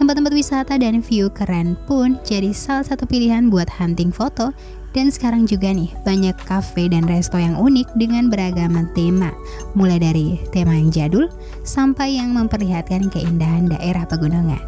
Tempat-tempat 0.00 0.32
wisata 0.32 0.80
dan 0.80 1.04
view 1.04 1.28
keren 1.28 1.76
pun 1.84 2.16
jadi 2.24 2.56
salah 2.56 2.88
satu 2.88 3.04
pilihan 3.04 3.52
buat 3.52 3.68
hunting 3.68 4.08
foto. 4.08 4.56
Dan 4.90 5.06
sekarang 5.06 5.46
juga 5.46 5.70
nih 5.70 5.86
banyak 6.02 6.34
cafe 6.50 6.90
dan 6.90 7.06
resto 7.06 7.38
yang 7.38 7.54
unik 7.54 7.94
dengan 7.94 8.26
beragam 8.26 8.74
tema. 8.90 9.30
Mulai 9.78 10.02
dari 10.02 10.34
tema 10.50 10.74
yang 10.74 10.90
jadul 10.90 11.30
sampai 11.62 12.18
yang 12.18 12.34
memperlihatkan 12.34 13.06
keindahan 13.06 13.70
daerah 13.70 14.02
pegunungan. 14.02 14.58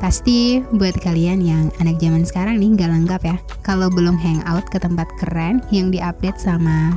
Pasti 0.00 0.64
buat 0.76 0.96
kalian 1.00 1.44
yang 1.44 1.68
anak 1.84 2.00
zaman 2.00 2.24
sekarang 2.24 2.60
nih 2.60 2.80
gak 2.80 2.92
lengkap 2.92 3.22
ya. 3.28 3.36
Kalau 3.60 3.92
belum 3.92 4.16
hangout 4.16 4.64
ke 4.72 4.80
tempat 4.80 5.08
keren 5.20 5.60
yang 5.68 5.92
diupdate 5.92 6.40
sama 6.40 6.96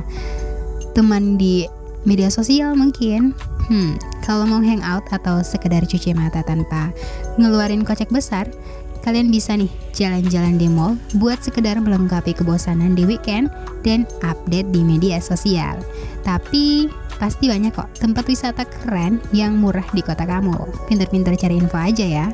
teman 0.92 1.36
di 1.36 1.68
media 2.04 2.32
sosial 2.32 2.76
mungkin. 2.76 3.36
Hmm, 3.70 3.96
kalau 4.24 4.46
mau 4.48 4.62
hangout 4.62 5.06
atau 5.12 5.44
sekedar 5.44 5.84
cuci 5.86 6.14
mata 6.16 6.42
tanpa 6.42 6.90
ngeluarin 7.38 7.86
kocek 7.86 8.10
besar, 8.10 8.50
kalian 9.06 9.32
bisa 9.32 9.56
nih 9.56 9.70
jalan-jalan 9.96 10.60
di 10.60 10.68
mall 10.68 10.98
buat 11.16 11.40
sekedar 11.40 11.80
melengkapi 11.80 12.36
kebosanan 12.36 12.92
di 12.92 13.08
weekend 13.08 13.48
dan 13.86 14.04
update 14.26 14.68
di 14.74 14.84
media 14.84 15.22
sosial. 15.22 15.80
Tapi 16.26 16.88
pasti 17.20 17.52
banyak 17.52 17.76
kok 17.76 17.88
tempat 18.00 18.24
wisata 18.28 18.64
keren 18.64 19.20
yang 19.32 19.56
murah 19.56 19.84
di 19.92 20.00
kota 20.00 20.24
kamu. 20.24 20.56
Pinter-pinter 20.88 21.36
cari 21.36 21.60
info 21.60 21.76
aja 21.76 22.04
ya. 22.04 22.26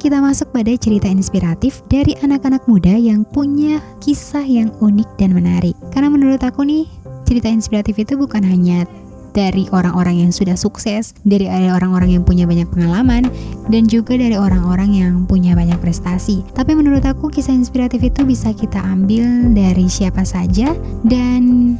Kita 0.00 0.16
masuk 0.16 0.48
pada 0.56 0.72
cerita 0.80 1.12
inspiratif 1.12 1.84
dari 1.92 2.16
anak-anak 2.24 2.64
muda 2.64 2.96
yang 2.96 3.20
punya 3.28 3.84
kisah 4.00 4.40
yang 4.40 4.72
unik 4.80 5.20
dan 5.20 5.36
menarik. 5.36 5.76
Karena 5.92 6.08
menurut 6.08 6.40
aku 6.40 6.64
nih, 6.64 6.88
cerita 7.28 7.52
inspiratif 7.52 8.00
itu 8.00 8.16
bukan 8.16 8.40
hanya 8.40 8.88
dari 9.36 9.68
orang-orang 9.76 10.24
yang 10.24 10.32
sudah 10.32 10.56
sukses, 10.56 11.12
dari 11.28 11.46
orang-orang 11.46 12.16
yang 12.16 12.24
punya 12.24 12.48
banyak 12.48 12.64
pengalaman, 12.72 13.28
dan 13.68 13.84
juga 13.86 14.16
dari 14.16 14.40
orang-orang 14.40 14.90
yang 14.90 15.14
punya 15.28 15.52
banyak 15.52 15.76
prestasi. 15.84 16.40
Tapi 16.56 16.72
menurut 16.72 17.04
aku 17.04 17.28
kisah 17.28 17.52
inspiratif 17.52 18.00
itu 18.00 18.24
bisa 18.24 18.56
kita 18.56 18.80
ambil 18.80 19.52
dari 19.52 19.84
siapa 19.84 20.24
saja 20.24 20.72
dan 21.04 21.76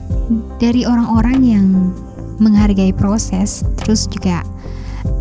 dari 0.60 0.84
orang-orang 0.84 1.40
yang 1.40 1.66
menghargai 2.36 2.92
proses, 2.92 3.64
terus 3.80 4.04
juga 4.12 4.44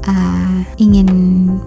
uh, 0.10 0.60
ingin 0.82 1.08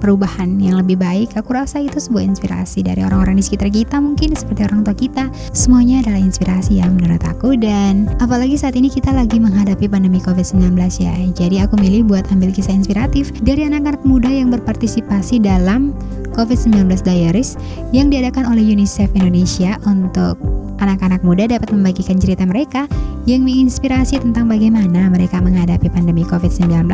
perubahan 0.03 0.59
yang 0.59 0.83
lebih 0.83 0.99
baik, 0.99 1.39
aku 1.39 1.55
rasa 1.55 1.79
itu 1.79 2.03
sebuah 2.03 2.27
inspirasi 2.27 2.83
dari 2.83 3.07
orang-orang 3.07 3.39
di 3.39 3.45
sekitar 3.47 3.71
kita 3.71 4.03
mungkin 4.03 4.35
seperti 4.35 4.67
orang 4.67 4.83
tua 4.83 4.97
kita. 4.97 5.25
Semuanya 5.55 6.03
adalah 6.03 6.21
inspirasi 6.21 6.83
ya 6.83 6.91
menurut 6.91 7.23
aku 7.23 7.55
dan 7.55 8.11
apalagi 8.19 8.59
saat 8.59 8.75
ini 8.75 8.91
kita 8.91 9.15
lagi 9.15 9.39
menghadapi 9.39 9.87
pandemi 9.87 10.19
COVID-19 10.19 10.75
ya. 10.99 11.15
Jadi 11.33 11.63
aku 11.63 11.79
milih 11.79 12.11
buat 12.11 12.27
ambil 12.35 12.51
kisah 12.51 12.75
inspiratif 12.75 13.31
dari 13.47 13.65
anak-anak 13.69 14.03
muda 14.03 14.29
yang 14.29 14.51
berpartisipasi 14.51 15.39
dalam 15.39 15.95
COVID-19 16.35 16.89
Diaries 17.05 17.61
yang 17.93 18.09
diadakan 18.09 18.49
oleh 18.49 18.65
UNICEF 18.65 19.13
Indonesia 19.15 19.77
untuk 19.85 20.62
anak-anak 20.83 21.23
muda 21.23 21.47
dapat 21.47 21.71
membagikan 21.71 22.19
cerita 22.19 22.43
mereka 22.43 22.91
yang 23.25 23.47
menginspirasi 23.47 24.19
tentang 24.19 24.51
bagaimana 24.51 25.07
mereka 25.07 25.39
menghadapi 25.39 25.87
pandemi 25.87 26.27
COVID-19 26.27 26.91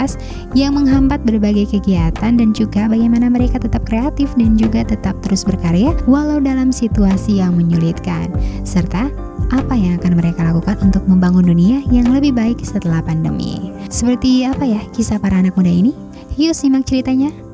yang 0.53 0.77
menghambat 0.77 1.25
berbagai 1.25 1.73
kegiatan 1.73 2.33
dan 2.37 2.49
juga 2.53 2.85
bagaimana 2.85 3.33
mereka 3.33 3.57
tetap 3.57 3.89
kreatif 3.89 4.29
dan 4.37 4.61
juga 4.61 4.85
tetap 4.85 5.17
terus 5.25 5.41
berkarya 5.41 5.97
walau 6.05 6.37
dalam 6.37 6.69
situasi 6.69 7.41
yang 7.41 7.57
menyulitkan 7.57 8.29
serta 8.69 9.09
apa 9.49 9.73
yang 9.73 9.97
akan 9.97 10.13
mereka 10.21 10.45
lakukan 10.45 10.77
untuk 10.85 11.09
membangun 11.09 11.49
dunia 11.49 11.81
yang 11.89 12.13
lebih 12.13 12.37
baik 12.37 12.61
setelah 12.61 13.01
pandemi. 13.01 13.73
Seperti 13.89 14.45
apa 14.45 14.69
ya 14.69 14.85
kisah 14.93 15.17
para 15.17 15.41
anak 15.41 15.57
muda 15.57 15.73
ini? 15.73 15.97
Yuk 16.37 16.53
simak 16.53 16.85
ceritanya. 16.85 17.48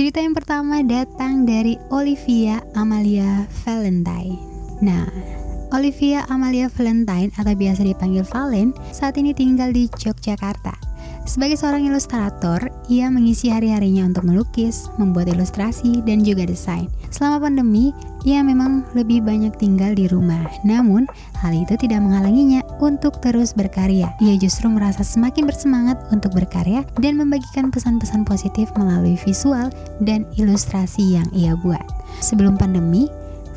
Cerita 0.00 0.16
yang 0.16 0.32
pertama 0.32 0.80
datang 0.80 1.44
dari 1.44 1.76
Olivia 1.92 2.64
Amalia 2.72 3.44
Valentine. 3.68 4.32
Nah, 4.80 5.04
Olivia 5.76 6.24
Amalia 6.32 6.72
Valentine 6.72 7.28
atau 7.36 7.52
biasa 7.52 7.84
dipanggil 7.84 8.24
Valen 8.24 8.72
saat 8.96 9.20
ini 9.20 9.36
tinggal 9.36 9.76
di 9.76 9.92
Yogyakarta. 10.00 10.89
Sebagai 11.30 11.62
seorang 11.62 11.86
ilustrator, 11.86 12.58
ia 12.90 13.06
mengisi 13.06 13.54
hari-harinya 13.54 14.10
untuk 14.10 14.26
melukis, 14.26 14.90
membuat 14.98 15.30
ilustrasi, 15.30 16.02
dan 16.02 16.26
juga 16.26 16.42
desain. 16.42 16.90
Selama 17.14 17.46
pandemi, 17.46 17.94
ia 18.26 18.42
memang 18.42 18.82
lebih 18.98 19.22
banyak 19.22 19.54
tinggal 19.54 19.94
di 19.94 20.10
rumah. 20.10 20.42
Namun, 20.66 21.06
hal 21.38 21.54
itu 21.54 21.78
tidak 21.78 22.02
menghalanginya 22.02 22.66
untuk 22.82 23.22
terus 23.22 23.54
berkarya. 23.54 24.10
Ia 24.18 24.34
justru 24.42 24.66
merasa 24.66 25.06
semakin 25.06 25.46
bersemangat 25.46 26.02
untuk 26.10 26.34
berkarya 26.34 26.82
dan 26.98 27.14
membagikan 27.14 27.70
pesan-pesan 27.70 28.26
positif 28.26 28.66
melalui 28.74 29.14
visual 29.22 29.70
dan 30.02 30.26
ilustrasi 30.34 31.14
yang 31.14 31.30
ia 31.30 31.54
buat. 31.62 31.86
Sebelum 32.18 32.58
pandemi, 32.58 33.06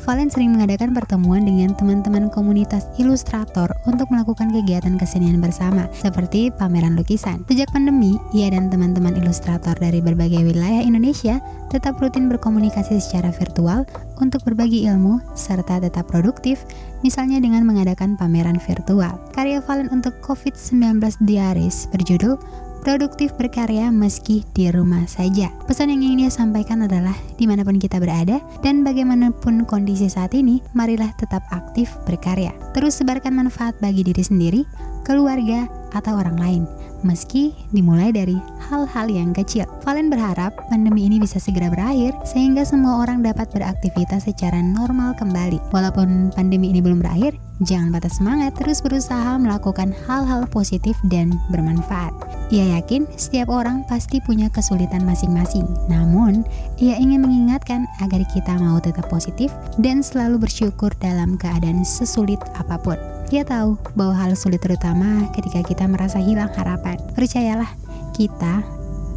Valen 0.04 0.28
sering 0.28 0.52
mengadakan 0.52 0.92
pertemuan 0.92 1.48
dengan 1.48 1.72
teman-teman 1.72 2.28
komunitas 2.28 2.92
ilustrator 3.00 3.72
untuk 3.88 4.12
melakukan 4.12 4.52
kegiatan 4.52 5.00
kesenian 5.00 5.40
bersama, 5.40 5.88
seperti 5.96 6.52
pameran 6.52 6.92
lukisan. 6.92 7.40
Sejak 7.48 7.72
pandemi, 7.72 8.20
ia 8.36 8.52
dan 8.52 8.68
teman-teman 8.68 9.16
ilustrator 9.16 9.72
dari 9.80 10.04
berbagai 10.04 10.44
wilayah 10.44 10.84
Indonesia 10.84 11.40
tetap 11.72 11.96
rutin 12.04 12.28
berkomunikasi 12.28 13.00
secara 13.00 13.32
virtual 13.32 13.88
untuk 14.20 14.44
berbagi 14.44 14.84
ilmu 14.92 15.24
serta 15.32 15.80
tetap 15.80 16.04
produktif, 16.12 16.68
misalnya 17.00 17.40
dengan 17.40 17.64
mengadakan 17.64 18.20
pameran 18.20 18.60
virtual. 18.60 19.16
Karya 19.32 19.64
Valen 19.64 19.88
untuk 19.88 20.20
COVID-19 20.20 21.00
Diaries 21.24 21.88
berjudul 21.88 22.36
produktif 22.84 23.32
berkarya 23.40 23.88
meski 23.88 24.44
di 24.52 24.68
rumah 24.68 25.08
saja. 25.08 25.48
Pesan 25.64 25.88
yang 25.88 26.04
ingin 26.04 26.28
dia 26.28 26.30
sampaikan 26.30 26.84
adalah 26.84 27.16
di 27.40 27.48
mana 27.48 27.64
pun 27.64 27.80
kita 27.80 27.96
berada 27.96 28.38
dan 28.60 28.84
bagaimanapun 28.84 29.64
kondisi 29.64 30.06
saat 30.12 30.36
ini, 30.36 30.60
marilah 30.76 31.08
tetap 31.16 31.42
aktif 31.50 31.90
berkarya. 32.04 32.52
Terus 32.76 33.00
sebarkan 33.00 33.32
manfaat 33.32 33.74
bagi 33.80 34.04
diri 34.04 34.20
sendiri, 34.20 34.62
keluarga, 35.02 35.64
atau 35.96 36.20
orang 36.20 36.36
lain, 36.36 36.62
meski 37.06 37.56
dimulai 37.72 38.12
dari 38.12 38.36
hal-hal 38.70 39.06
yang 39.12 39.30
kecil. 39.36 39.68
Valen 39.84 40.08
berharap 40.08 40.56
pandemi 40.72 41.04
ini 41.04 41.20
bisa 41.20 41.36
segera 41.36 41.68
berakhir 41.68 42.16
sehingga 42.24 42.64
semua 42.64 43.04
orang 43.04 43.20
dapat 43.20 43.48
beraktivitas 43.52 44.24
secara 44.24 44.60
normal 44.64 45.12
kembali. 45.20 45.60
Walaupun 45.72 46.32
pandemi 46.32 46.72
ini 46.72 46.80
belum 46.80 47.04
berakhir, 47.04 47.36
jangan 47.62 47.92
patah 47.92 48.12
semangat 48.12 48.56
terus 48.56 48.80
berusaha 48.80 49.36
melakukan 49.36 49.92
hal-hal 50.08 50.48
positif 50.48 50.96
dan 51.12 51.36
bermanfaat. 51.52 52.12
Ia 52.52 52.80
yakin 52.80 53.08
setiap 53.16 53.48
orang 53.48 53.84
pasti 53.88 54.20
punya 54.20 54.52
kesulitan 54.52 55.02
masing-masing. 55.08 55.64
Namun, 55.88 56.44
ia 56.76 56.96
ingin 57.00 57.24
mengingatkan 57.24 57.88
agar 58.04 58.20
kita 58.30 58.56
mau 58.60 58.76
tetap 58.80 59.08
positif 59.08 59.50
dan 59.80 60.04
selalu 60.04 60.44
bersyukur 60.44 60.92
dalam 61.00 61.40
keadaan 61.40 61.82
sesulit 61.82 62.38
apa 62.56 62.76
pun. 62.76 63.00
Dia 63.32 63.40
tahu 63.42 63.80
bahwa 63.96 64.14
hal 64.14 64.36
sulit 64.36 64.60
terutama 64.60 65.26
ketika 65.32 65.64
kita 65.64 65.88
merasa 65.88 66.20
hilang 66.20 66.52
harapan. 66.52 67.00
Percayalah, 67.16 67.72
kita 68.14 68.62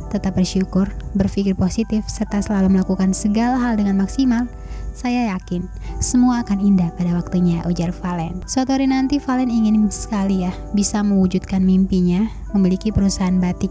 tetap 0.07 0.39
bersyukur, 0.39 0.87
berpikir 1.13 1.53
positif, 1.53 2.01
serta 2.07 2.39
selalu 2.39 2.79
melakukan 2.79 3.11
segala 3.11 3.59
hal 3.59 3.75
dengan 3.75 3.99
maksimal 3.99 4.47
saya 4.97 5.29
yakin 5.37 5.61
semua 6.01 6.41
akan 6.41 6.57
indah 6.57 6.89
pada 6.97 7.13
waktunya, 7.13 7.61
ujar 7.69 7.93
Valen. 7.93 8.41
Suatu 8.49 8.73
hari 8.73 8.89
nanti 8.89 9.21
Valen 9.21 9.45
ingin 9.45 9.85
sekali 9.93 10.41
ya 10.41 10.49
bisa 10.73 11.05
mewujudkan 11.05 11.61
mimpinya 11.61 12.25
memiliki 12.57 12.89
perusahaan 12.89 13.37
batik. 13.37 13.69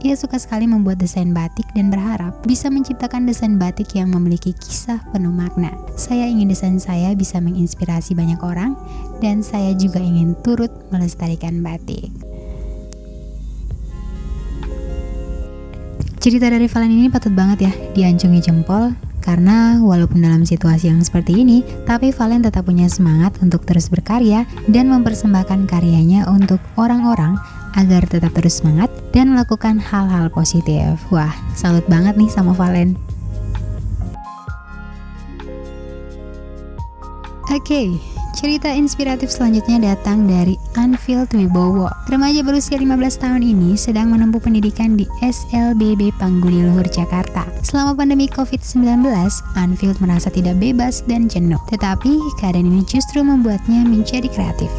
Ia 0.00 0.16
suka 0.16 0.40
sekali 0.40 0.64
membuat 0.64 0.96
desain 0.96 1.36
batik 1.36 1.68
dan 1.76 1.92
berharap 1.92 2.32
bisa 2.48 2.72
menciptakan 2.72 3.28
desain 3.28 3.60
batik 3.60 3.92
yang 3.92 4.16
memiliki 4.16 4.56
kisah 4.56 5.04
penuh 5.12 5.32
makna. 5.32 5.76
Saya 6.00 6.24
ingin 6.24 6.48
desain 6.48 6.80
saya 6.80 7.12
bisa 7.12 7.36
menginspirasi 7.36 8.16
banyak 8.16 8.40
orang 8.40 8.72
dan 9.20 9.44
saya 9.44 9.76
juga 9.76 10.00
ingin 10.00 10.32
turut 10.40 10.72
melestarikan 10.88 11.60
batik. 11.60 12.08
Cerita 16.22 16.46
dari 16.46 16.70
Valen 16.70 16.94
ini 16.94 17.10
patut 17.10 17.34
banget 17.34 17.66
ya 17.66 17.72
diancungi 17.98 18.38
jempol 18.38 18.94
karena 19.18 19.82
walaupun 19.82 20.22
dalam 20.22 20.46
situasi 20.46 20.86
yang 20.86 21.02
seperti 21.02 21.42
ini, 21.42 21.66
tapi 21.82 22.14
Valen 22.14 22.46
tetap 22.46 22.70
punya 22.70 22.86
semangat 22.86 23.34
untuk 23.42 23.66
terus 23.66 23.90
berkarya 23.90 24.46
dan 24.70 24.86
mempersembahkan 24.86 25.66
karyanya 25.66 26.30
untuk 26.30 26.62
orang-orang 26.78 27.34
agar 27.74 28.06
tetap 28.06 28.30
terus 28.38 28.62
semangat 28.62 28.86
dan 29.10 29.34
melakukan 29.34 29.82
hal-hal 29.82 30.30
positif. 30.30 30.94
Wah, 31.10 31.34
salut 31.58 31.82
banget 31.90 32.14
nih 32.14 32.30
sama 32.30 32.54
Valen. 32.54 32.94
Oke, 37.50 37.58
okay, 37.66 37.86
Cerita 38.32 38.72
inspiratif 38.72 39.28
selanjutnya 39.28 39.92
datang 39.92 40.24
dari 40.24 40.56
Anfield 40.80 41.36
Wibowo. 41.36 41.92
Remaja 42.08 42.40
berusia 42.40 42.80
15 42.80 43.20
tahun 43.20 43.44
ini 43.44 43.76
sedang 43.76 44.08
menempuh 44.08 44.40
pendidikan 44.40 44.96
di 44.96 45.04
SLBB 45.20 46.16
Panggudi 46.16 46.64
Luhur 46.64 46.88
Jakarta. 46.88 47.44
Selama 47.60 47.92
pandemi 47.92 48.32
COVID-19, 48.32 49.04
Anfield 49.52 50.00
merasa 50.00 50.32
tidak 50.32 50.56
bebas 50.56 51.04
dan 51.04 51.28
jenuh. 51.28 51.60
Tetapi 51.68 52.40
keadaan 52.40 52.72
ini 52.72 52.80
justru 52.88 53.20
membuatnya 53.20 53.84
menjadi 53.84 54.26
kreatif. 54.32 54.72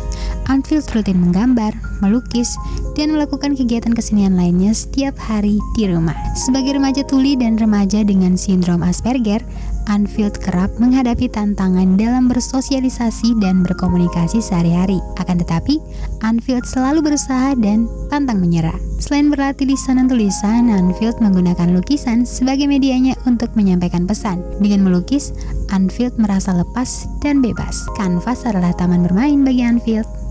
Anfield 0.50 0.90
rutin 0.92 1.22
menggambar, 1.22 1.78
melukis, 2.02 2.58
dan 2.98 3.14
melakukan 3.14 3.54
kegiatan 3.54 3.94
kesenian 3.94 4.34
lainnya 4.34 4.74
setiap 4.74 5.16
hari 5.16 5.62
di 5.78 5.88
rumah. 5.88 6.18
Sebagai 6.34 6.76
remaja 6.76 7.06
tuli 7.06 7.38
dan 7.38 7.56
remaja 7.56 8.02
dengan 8.02 8.34
sindrom 8.36 8.82
Asperger, 8.82 9.46
Anfield 9.92 10.40
kerap 10.40 10.72
menghadapi 10.80 11.28
tantangan 11.28 12.00
dalam 12.00 12.32
bersosialisasi 12.32 13.38
dan 13.44 13.66
berkomunikasi 13.68 14.40
sehari-hari. 14.40 15.04
Akan 15.20 15.40
tetapi, 15.42 15.80
Anfield 16.24 16.64
selalu 16.64 17.12
berusaha 17.12 17.56
dan 17.60 17.86
pantang 18.08 18.40
menyerah. 18.40 18.76
Selain 19.04 19.28
berlatih 19.28 19.68
lisan 19.68 20.00
dan 20.00 20.08
tulisan, 20.08 20.72
Anfield 20.72 21.20
menggunakan 21.20 21.76
lukisan 21.76 22.24
sebagai 22.24 22.72
medianya 22.72 23.20
untuk 23.28 23.52
menyampaikan 23.60 24.08
pesan. 24.08 24.40
Dengan 24.64 24.88
melukis, 24.88 25.36
Anfield 25.76 26.16
merasa 26.16 26.56
lepas 26.56 27.04
dan 27.20 27.44
bebas. 27.44 27.84
Kanvas 28.00 28.48
adalah 28.48 28.72
taman 28.80 29.04
bermain 29.04 29.44
bagi 29.44 29.68
Anfield. 29.68 30.23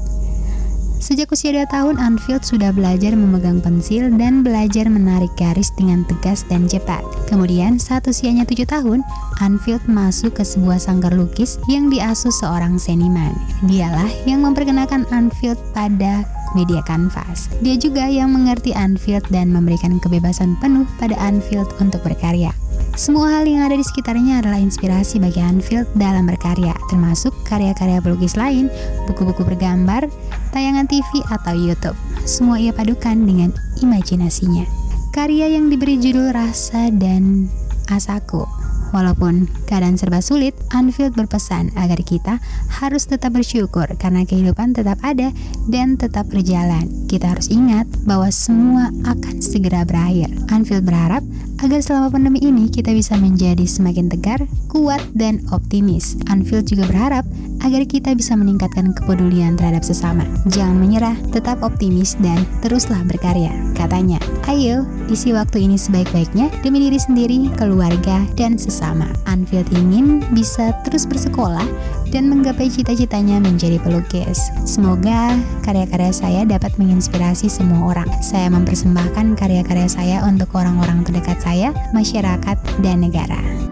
Sejak 1.02 1.34
usia 1.34 1.50
2 1.50 1.66
tahun, 1.66 1.98
Anfield 1.98 2.46
sudah 2.46 2.70
belajar 2.70 3.18
memegang 3.18 3.58
pensil 3.58 4.06
dan 4.14 4.46
belajar 4.46 4.86
menarik 4.86 5.34
garis 5.34 5.74
dengan 5.74 6.06
tegas 6.06 6.46
dan 6.46 6.70
cepat. 6.70 7.02
Kemudian, 7.26 7.74
saat 7.74 8.06
usianya 8.06 8.46
7 8.46 8.62
tahun, 8.62 9.02
Anfield 9.42 9.82
masuk 9.90 10.38
ke 10.38 10.46
sebuah 10.46 10.78
sanggar 10.78 11.10
lukis 11.10 11.58
yang 11.66 11.90
diasuh 11.90 12.30
seorang 12.30 12.78
seniman. 12.78 13.34
Dialah 13.66 14.06
yang 14.30 14.46
memperkenalkan 14.46 15.02
Anfield 15.10 15.58
pada 15.74 16.22
media 16.54 16.78
kanvas. 16.86 17.50
Dia 17.66 17.74
juga 17.74 18.06
yang 18.06 18.30
mengerti 18.30 18.70
Anfield 18.70 19.26
dan 19.34 19.50
memberikan 19.50 19.98
kebebasan 19.98 20.54
penuh 20.62 20.86
pada 21.02 21.18
Anfield 21.18 21.66
untuk 21.82 21.98
berkarya. 22.06 22.54
Semua 22.92 23.40
hal 23.40 23.48
yang 23.48 23.64
ada 23.64 23.72
di 23.72 23.80
sekitarnya 23.80 24.44
adalah 24.44 24.60
inspirasi 24.60 25.16
bagi 25.16 25.40
Anfield 25.40 25.88
dalam 25.96 26.28
berkarya, 26.28 26.76
termasuk 26.92 27.32
karya-karya 27.48 28.04
pelukis 28.04 28.36
lain, 28.36 28.68
buku-buku 29.08 29.48
bergambar, 29.48 30.12
tayangan 30.52 30.84
TV 30.84 31.24
atau 31.32 31.56
YouTube. 31.56 31.96
Semua 32.28 32.60
ia 32.60 32.68
padukan 32.68 33.16
dengan 33.24 33.48
imajinasinya. 33.80 34.68
Karya 35.16 35.56
yang 35.56 35.72
diberi 35.72 35.96
judul 35.96 36.36
Rasa 36.36 36.92
dan 36.92 37.48
Asaku 37.88 38.61
Walaupun 38.92 39.48
keadaan 39.66 39.96
serba 39.96 40.20
sulit, 40.20 40.52
Anfield 40.70 41.16
berpesan 41.16 41.72
agar 41.80 41.98
kita 42.04 42.38
harus 42.68 43.08
tetap 43.08 43.32
bersyukur 43.32 43.88
karena 43.96 44.28
kehidupan 44.28 44.76
tetap 44.76 45.00
ada 45.00 45.32
dan 45.72 45.96
tetap 45.96 46.28
berjalan. 46.28 46.88
Kita 47.08 47.32
harus 47.32 47.48
ingat 47.48 47.88
bahwa 48.04 48.28
semua 48.28 48.92
akan 49.08 49.40
segera 49.40 49.88
berakhir. 49.88 50.28
Anfield 50.52 50.84
berharap 50.84 51.24
agar 51.62 51.78
selama 51.78 52.10
pandemi 52.10 52.42
ini 52.42 52.66
kita 52.66 52.90
bisa 52.90 53.14
menjadi 53.14 53.62
semakin 53.64 54.10
tegar, 54.10 54.42
kuat, 54.66 55.00
dan 55.14 55.40
optimis. 55.54 56.18
Anfield 56.26 56.66
juga 56.66 56.90
berharap 56.90 57.22
agar 57.62 57.86
kita 57.86 58.10
bisa 58.18 58.34
meningkatkan 58.34 58.90
kepedulian 58.90 59.54
terhadap 59.54 59.86
sesama. 59.86 60.26
Jangan 60.50 60.74
menyerah, 60.74 61.14
tetap 61.30 61.62
optimis, 61.62 62.18
dan 62.18 62.42
teruslah 62.66 62.98
berkarya, 63.06 63.54
katanya. 63.78 64.18
Ayo, 64.50 64.82
isi 65.06 65.30
waktu 65.30 65.62
ini 65.70 65.78
sebaik-baiknya 65.78 66.50
demi 66.66 66.82
diri 66.82 66.98
sendiri, 66.98 67.46
keluarga, 67.54 68.26
dan 68.34 68.58
sesama. 68.58 68.81
Anfield 69.30 69.70
ingin 69.72 70.20
bisa 70.34 70.74
terus 70.82 71.06
bersekolah 71.06 71.64
dan 72.10 72.28
menggapai 72.28 72.68
cita-citanya 72.68 73.40
menjadi 73.40 73.80
pelukis. 73.80 74.52
Semoga 74.68 75.38
karya-karya 75.64 76.12
saya 76.12 76.40
dapat 76.44 76.74
menginspirasi 76.76 77.46
semua 77.48 77.94
orang. 77.94 78.10
Saya 78.20 78.50
mempersembahkan 78.52 79.38
karya-karya 79.38 79.88
saya 79.88 80.16
untuk 80.26 80.52
orang-orang 80.58 81.06
terdekat 81.06 81.40
saya, 81.40 81.72
masyarakat, 81.96 82.58
dan 82.84 83.06
negara. 83.06 83.71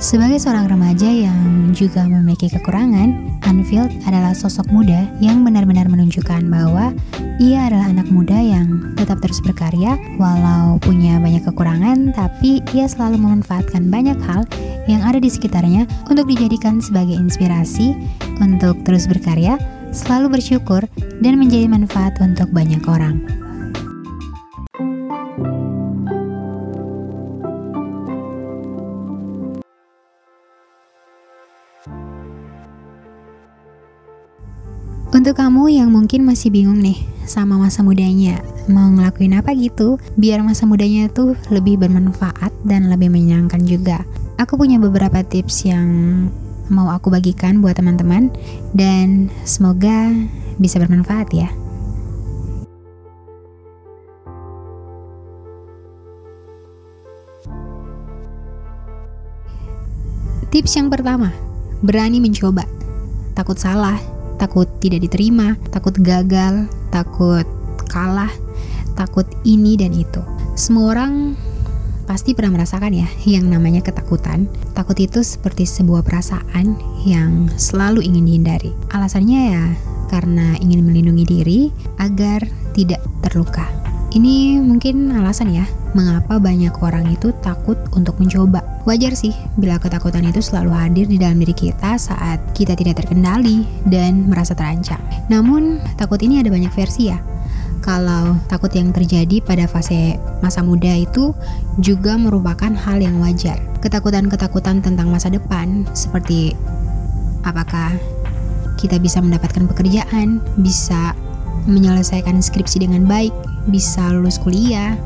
Sebagai 0.00 0.40
seorang 0.40 0.64
remaja 0.64 1.12
yang 1.12 1.76
juga 1.76 2.08
memiliki 2.08 2.48
kekurangan, 2.48 3.36
Anfield 3.44 3.92
adalah 4.08 4.32
sosok 4.32 4.64
muda 4.72 5.04
yang 5.20 5.44
benar-benar 5.44 5.92
menunjukkan 5.92 6.48
bahwa 6.48 6.96
ia 7.36 7.68
adalah 7.68 7.92
anak 7.92 8.08
muda 8.08 8.32
yang 8.40 8.96
tetap 8.96 9.20
terus 9.20 9.44
berkarya 9.44 10.00
walau 10.16 10.80
punya 10.80 11.20
banyak 11.20 11.44
kekurangan 11.44 12.16
tapi 12.16 12.64
ia 12.72 12.88
selalu 12.88 13.20
memanfaatkan 13.20 13.92
banyak 13.92 14.16
hal 14.24 14.48
yang 14.88 15.04
ada 15.04 15.20
di 15.20 15.28
sekitarnya 15.28 15.84
untuk 16.08 16.24
dijadikan 16.32 16.80
sebagai 16.80 17.20
inspirasi 17.20 17.92
untuk 18.40 18.80
terus 18.88 19.04
berkarya, 19.04 19.60
selalu 19.92 20.40
bersyukur, 20.40 20.80
dan 21.20 21.36
menjadi 21.36 21.68
manfaat 21.68 22.16
untuk 22.24 22.48
banyak 22.56 22.80
orang. 22.88 23.20
Untuk 35.20 35.36
kamu 35.36 35.68
yang 35.68 35.92
mungkin 35.92 36.24
masih 36.24 36.48
bingung 36.48 36.80
nih 36.80 36.96
sama 37.28 37.60
masa 37.60 37.84
mudanya, 37.84 38.40
mau 38.72 38.88
ngelakuin 38.88 39.36
apa 39.36 39.52
gitu 39.52 40.00
biar 40.16 40.40
masa 40.40 40.64
mudanya 40.64 41.12
tuh 41.12 41.36
lebih 41.52 41.76
bermanfaat 41.76 42.48
dan 42.64 42.88
lebih 42.88 43.12
menyenangkan 43.12 43.60
juga. 43.68 44.00
Aku 44.40 44.56
punya 44.56 44.80
beberapa 44.80 45.20
tips 45.20 45.68
yang 45.68 45.92
mau 46.72 46.88
aku 46.88 47.12
bagikan 47.12 47.60
buat 47.60 47.76
teman-teman 47.76 48.32
dan 48.72 49.28
semoga 49.44 50.08
bisa 50.56 50.80
bermanfaat 50.80 51.28
ya. 51.36 51.52
Tips 60.48 60.80
yang 60.80 60.88
pertama, 60.88 61.28
berani 61.84 62.24
mencoba. 62.24 62.64
Takut 63.36 63.60
salah, 63.60 64.00
takut 64.40 64.66
tidak 64.80 65.04
diterima, 65.04 65.60
takut 65.68 65.92
gagal, 66.00 66.64
takut 66.88 67.44
kalah, 67.92 68.32
takut 68.96 69.28
ini 69.44 69.76
dan 69.76 69.92
itu. 69.92 70.24
Semua 70.56 70.96
orang 70.96 71.36
pasti 72.08 72.34
pernah 72.34 72.58
merasakan 72.58 72.90
ya 72.90 73.08
yang 73.28 73.46
namanya 73.46 73.84
ketakutan. 73.84 74.48
Takut 74.74 74.98
itu 74.98 75.20
seperti 75.22 75.68
sebuah 75.68 76.02
perasaan 76.02 76.74
yang 77.04 77.46
selalu 77.54 78.02
ingin 78.02 78.26
dihindari. 78.26 78.72
Alasannya 78.90 79.40
ya 79.54 79.64
karena 80.10 80.58
ingin 80.58 80.82
melindungi 80.82 81.24
diri 81.28 81.60
agar 82.02 82.42
tidak 82.74 82.98
terluka. 83.22 83.68
Ini 84.10 84.58
mungkin 84.58 85.14
alasan 85.14 85.54
ya 85.54 85.62
mengapa 85.92 86.38
banyak 86.38 86.72
orang 86.80 87.10
itu 87.10 87.34
takut 87.42 87.76
untuk 87.92 88.16
mencoba. 88.22 88.62
Wajar 88.88 89.12
sih 89.12 89.34
bila 89.60 89.76
ketakutan 89.76 90.24
itu 90.24 90.40
selalu 90.40 90.72
hadir 90.72 91.06
di 91.10 91.20
dalam 91.20 91.38
diri 91.42 91.52
kita 91.52 92.00
saat 92.00 92.40
kita 92.56 92.72
tidak 92.78 93.04
terkendali 93.04 93.66
dan 93.90 94.30
merasa 94.30 94.56
terancam. 94.56 94.98
Namun, 95.28 95.82
takut 96.00 96.18
ini 96.22 96.40
ada 96.40 96.48
banyak 96.48 96.72
versi 96.72 97.12
ya. 97.12 97.18
Kalau 97.80 98.36
takut 98.46 98.68
yang 98.76 98.92
terjadi 98.92 99.40
pada 99.40 99.64
fase 99.64 100.20
masa 100.44 100.60
muda 100.60 100.92
itu 100.92 101.32
juga 101.80 102.16
merupakan 102.20 102.68
hal 102.68 103.00
yang 103.00 103.16
wajar. 103.24 103.56
Ketakutan-ketakutan 103.80 104.84
tentang 104.84 105.08
masa 105.08 105.32
depan 105.32 105.88
seperti 105.96 106.52
apakah 107.40 107.96
kita 108.76 109.00
bisa 109.00 109.24
mendapatkan 109.24 109.64
pekerjaan, 109.64 110.44
bisa 110.60 111.16
menyelesaikan 111.68 112.40
skripsi 112.40 112.84
dengan 112.84 113.04
baik, 113.08 113.32
bisa 113.68 114.12
lulus 114.12 114.40
kuliah, 114.40 114.96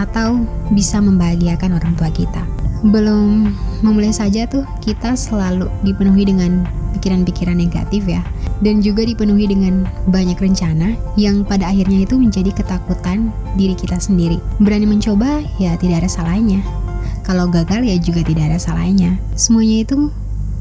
atau 0.00 0.40
bisa 0.72 0.96
membahagiakan 1.04 1.76
orang 1.76 1.92
tua 2.00 2.08
kita. 2.08 2.40
Belum 2.80 3.52
memulai 3.84 4.08
saja 4.08 4.48
tuh 4.48 4.64
kita 4.80 5.12
selalu 5.12 5.68
dipenuhi 5.84 6.24
dengan 6.24 6.64
pikiran-pikiran 6.96 7.60
negatif 7.60 8.08
ya 8.08 8.24
dan 8.64 8.80
juga 8.80 9.04
dipenuhi 9.04 9.48
dengan 9.48 9.84
banyak 10.08 10.40
rencana 10.40 10.96
yang 11.16 11.44
pada 11.44 11.68
akhirnya 11.68 12.08
itu 12.08 12.16
menjadi 12.16 12.52
ketakutan 12.56 13.28
diri 13.60 13.76
kita 13.76 14.00
sendiri. 14.00 14.40
Berani 14.60 14.88
mencoba 14.88 15.44
ya 15.60 15.76
tidak 15.76 16.04
ada 16.04 16.10
salahnya. 16.10 16.64
Kalau 17.24 17.46
gagal 17.52 17.84
ya 17.84 17.96
juga 18.00 18.24
tidak 18.24 18.52
ada 18.52 18.58
salahnya. 18.58 19.20
Semuanya 19.36 19.84
itu 19.84 20.08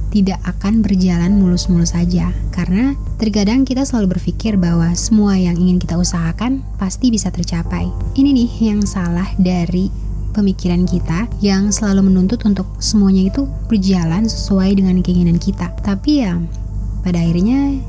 tidak 0.10 0.42
akan 0.44 0.82
berjalan 0.82 1.38
mulus-mulus 1.38 1.94
saja 1.94 2.34
karena 2.52 2.98
terkadang 3.20 3.68
kita 3.68 3.84
selalu 3.84 4.16
berpikir 4.16 4.56
bahwa 4.56 4.96
semua 4.96 5.36
yang 5.36 5.60
ingin 5.60 5.76
kita 5.76 6.00
usahakan 6.00 6.64
pasti 6.80 7.12
bisa 7.12 7.28
tercapai. 7.28 7.92
Ini 8.16 8.32
nih 8.32 8.52
yang 8.72 8.82
salah 8.88 9.28
dari 9.36 9.92
pemikiran 10.32 10.88
kita 10.88 11.28
yang 11.44 11.68
selalu 11.68 12.08
menuntut 12.08 12.40
untuk 12.48 12.64
semuanya 12.80 13.28
itu 13.28 13.44
berjalan 13.68 14.24
sesuai 14.24 14.80
dengan 14.80 15.04
keinginan 15.04 15.36
kita. 15.36 15.68
Tapi 15.84 16.24
ya 16.24 16.40
pada 17.04 17.20
akhirnya 17.20 17.84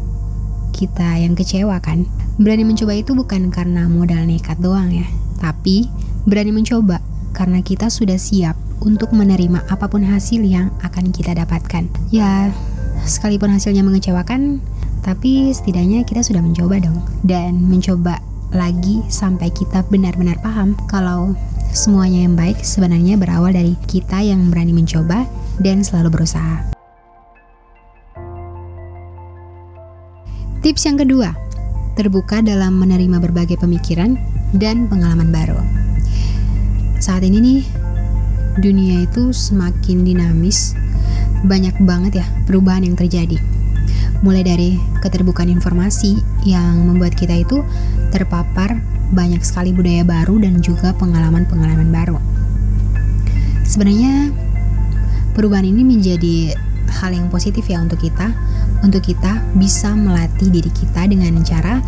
kita 0.75 1.23
yang 1.23 1.39
kecewa 1.39 1.79
kan. 1.79 2.11
Berani 2.43 2.67
mencoba 2.67 2.99
itu 2.99 3.15
bukan 3.15 3.55
karena 3.55 3.87
modal 3.87 4.27
nekat 4.27 4.59
doang 4.59 4.91
ya, 4.91 5.07
tapi 5.39 5.87
berani 6.27 6.51
mencoba 6.51 6.99
karena 7.31 7.63
kita 7.63 7.87
sudah 7.87 8.19
siap 8.19 8.59
untuk 8.83 9.15
menerima 9.15 9.63
apa 9.71 9.87
pun 9.87 10.03
hasil 10.03 10.43
yang 10.43 10.75
akan 10.83 11.15
kita 11.15 11.37
dapatkan. 11.37 11.87
Ya, 12.09 12.49
sekalipun 13.05 13.53
hasilnya 13.53 13.85
mengecewakan, 13.85 14.65
tapi 15.01 15.53
setidaknya 15.53 16.05
kita 16.05 16.21
sudah 16.21 16.41
mencoba 16.45 16.81
dong. 16.81 17.01
Dan 17.25 17.69
mencoba 17.69 18.21
lagi 18.51 19.03
sampai 19.07 19.49
kita 19.55 19.87
benar-benar 19.87 20.39
paham 20.43 20.75
kalau 20.91 21.35
semuanya 21.71 22.27
yang 22.27 22.35
baik 22.35 22.59
sebenarnya 22.67 23.15
berawal 23.15 23.55
dari 23.55 23.79
kita 23.87 24.19
yang 24.23 24.51
berani 24.51 24.75
mencoba 24.75 25.23
dan 25.63 25.87
selalu 25.87 26.21
berusaha. 26.21 26.67
Tips 30.61 30.85
yang 30.85 31.01
kedua, 31.01 31.33
terbuka 31.97 32.45
dalam 32.45 32.77
menerima 32.77 33.17
berbagai 33.17 33.57
pemikiran 33.57 34.21
dan 34.53 34.85
pengalaman 34.93 35.33
baru. 35.33 35.57
Saat 37.01 37.25
ini 37.25 37.41
nih, 37.41 37.61
dunia 38.61 39.09
itu 39.09 39.33
semakin 39.33 40.05
dinamis, 40.05 40.77
banyak 41.49 41.73
banget 41.81 42.21
ya 42.21 42.27
perubahan 42.45 42.85
yang 42.85 42.93
terjadi. 42.93 43.41
Mulai 44.21 44.45
dari 44.45 44.71
keterbukaan 45.01 45.49
informasi 45.49 46.21
yang 46.45 46.85
membuat 46.85 47.17
kita 47.17 47.41
itu 47.41 47.65
terpapar 48.13 48.77
banyak 49.11 49.41
sekali 49.43 49.73
budaya 49.73 50.05
baru 50.05 50.39
dan 50.39 50.61
juga 50.61 50.93
pengalaman-pengalaman 50.95 51.89
baru. 51.89 52.21
Sebenarnya 53.65 54.29
perubahan 55.33 55.67
ini 55.67 55.83
menjadi 55.83 56.53
hal 57.01 57.15
yang 57.15 57.31
positif 57.31 57.65
ya 57.71 57.81
untuk 57.81 58.03
kita, 58.03 58.35
untuk 58.83 59.01
kita 59.01 59.41
bisa 59.57 59.95
melatih 59.95 60.51
diri 60.51 60.71
kita 60.75 61.07
dengan 61.07 61.41
cara 61.47 61.79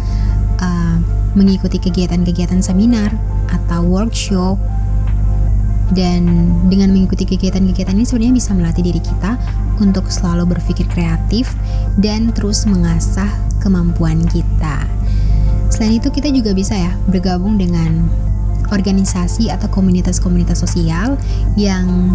uh, 0.62 0.96
mengikuti 1.34 1.76
kegiatan-kegiatan 1.82 2.62
seminar 2.62 3.12
atau 3.50 3.84
workshop 3.84 4.56
dan 5.92 6.24
dengan 6.72 6.88
mengikuti 6.88 7.28
kegiatan-kegiatan 7.28 7.92
ini 7.92 8.06
sebenarnya 8.08 8.34
bisa 8.34 8.50
melatih 8.56 8.82
diri 8.84 9.00
kita 9.02 9.36
untuk 9.82 10.06
selalu 10.06 10.54
berpikir 10.54 10.86
kreatif 10.86 11.50
dan 11.98 12.30
terus 12.30 12.62
mengasah 12.62 13.28
kemampuan 13.58 14.22
kita. 14.30 14.86
Selain 15.74 15.98
itu 15.98 16.14
kita 16.14 16.30
juga 16.30 16.54
bisa 16.54 16.78
ya 16.78 16.94
bergabung 17.10 17.58
dengan 17.58 18.06
organisasi 18.70 19.50
atau 19.50 19.66
komunitas-komunitas 19.68 20.62
sosial 20.62 21.18
yang 21.58 22.14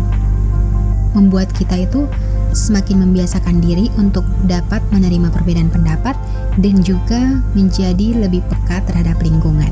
membuat 1.14 1.52
kita 1.54 1.84
itu 1.84 2.08
semakin 2.56 3.04
membiasakan 3.06 3.62
diri 3.62 3.92
untuk 4.00 4.24
dapat 4.50 4.82
menerima 4.90 5.30
perbedaan 5.30 5.70
pendapat 5.70 6.18
dan 6.58 6.82
juga 6.82 7.42
menjadi 7.54 8.18
lebih 8.26 8.42
peka 8.50 8.82
terhadap 8.90 9.20
lingkungan. 9.22 9.70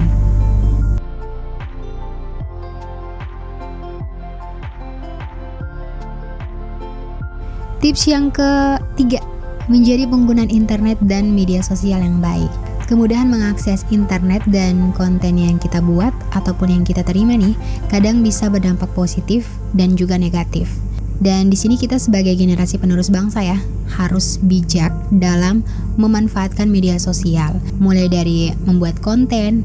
Tips 7.83 8.07
yang 8.07 8.31
ketiga, 8.31 9.19
menjadi 9.67 10.07
penggunaan 10.07 10.47
internet 10.47 10.95
dan 11.03 11.35
media 11.35 11.59
sosial 11.59 11.99
yang 11.99 12.23
baik. 12.23 12.49
Kemudahan 12.85 13.25
mengakses 13.25 13.81
internet 13.89 14.45
dan 14.47 14.93
konten 14.93 15.41
yang 15.41 15.57
kita 15.57 15.81
buat 15.81 16.13
ataupun 16.37 16.69
yang 16.69 16.83
kita 16.85 17.01
terima 17.01 17.33
nih, 17.33 17.57
kadang 17.89 18.21
bisa 18.21 18.45
berdampak 18.47 18.87
positif 18.93 19.49
dan 19.73 19.97
juga 19.97 20.21
negatif. 20.21 20.69
Dan 21.17 21.47
di 21.49 21.57
sini 21.57 21.79
kita 21.79 21.95
sebagai 21.97 22.35
generasi 22.35 22.77
penerus 22.77 23.09
bangsa 23.09 23.41
ya, 23.41 23.57
harus 23.97 24.37
bijak 24.43 24.91
dalam 25.15 25.65
memanfaatkan 25.95 26.67
media 26.67 26.99
sosial, 26.99 27.57
mulai 27.79 28.05
dari 28.11 28.51
membuat 28.67 28.99
konten, 28.99 29.63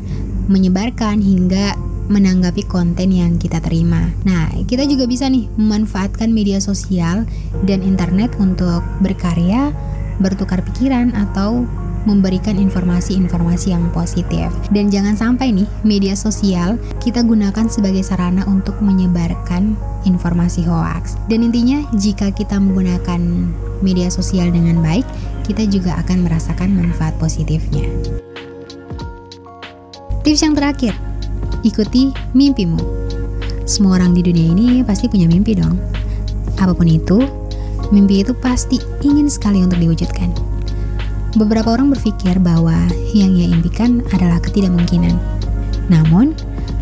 menyebarkan 0.48 1.18
hingga 1.20 1.74
menanggapi 2.10 2.66
konten 2.66 3.14
yang 3.14 3.38
kita 3.38 3.62
terima. 3.62 4.10
Nah, 4.26 4.50
kita 4.66 4.82
juga 4.84 5.06
bisa 5.06 5.30
nih 5.30 5.46
memanfaatkan 5.54 6.28
media 6.34 6.58
sosial 6.58 7.24
dan 7.64 7.80
internet 7.86 8.34
untuk 8.42 8.82
berkarya, 9.00 9.70
bertukar 10.18 10.60
pikiran 10.66 11.14
atau 11.14 11.64
memberikan 12.08 12.56
informasi-informasi 12.56 13.76
yang 13.76 13.84
positif. 13.92 14.48
Dan 14.72 14.88
jangan 14.88 15.16
sampai 15.16 15.52
nih 15.52 15.68
media 15.84 16.16
sosial 16.16 16.80
kita 17.00 17.20
gunakan 17.20 17.68
sebagai 17.68 18.00
sarana 18.00 18.44
untuk 18.48 18.76
menyebarkan 18.80 19.76
informasi 20.08 20.64
hoax. 20.64 21.20
Dan 21.28 21.44
intinya 21.44 21.84
jika 22.00 22.32
kita 22.32 22.56
menggunakan 22.56 23.20
media 23.84 24.08
sosial 24.08 24.48
dengan 24.48 24.80
baik, 24.80 25.04
kita 25.44 25.68
juga 25.68 26.00
akan 26.00 26.24
merasakan 26.24 26.72
manfaat 26.72 27.12
positifnya. 27.20 27.84
Tips 30.20 30.44
yang 30.44 30.52
terakhir, 30.52 30.92
ikuti 31.62 32.12
mimpimu. 32.32 32.78
Semua 33.68 34.00
orang 34.00 34.16
di 34.16 34.24
dunia 34.24 34.50
ini 34.50 34.68
pasti 34.82 35.06
punya 35.06 35.30
mimpi 35.30 35.54
dong. 35.54 35.78
Apa 36.58 36.74
pun 36.74 36.90
itu, 36.90 37.22
mimpi 37.94 38.24
itu 38.24 38.34
pasti 38.34 38.82
ingin 39.06 39.30
sekali 39.30 39.62
untuk 39.62 39.78
diwujudkan. 39.78 40.30
Beberapa 41.38 41.78
orang 41.78 41.94
berpikir 41.94 42.42
bahwa 42.42 42.74
yang 43.14 43.38
ia 43.38 43.46
impikan 43.46 44.02
adalah 44.10 44.42
ketidakmungkinan. 44.42 45.14
Namun, 45.86 46.34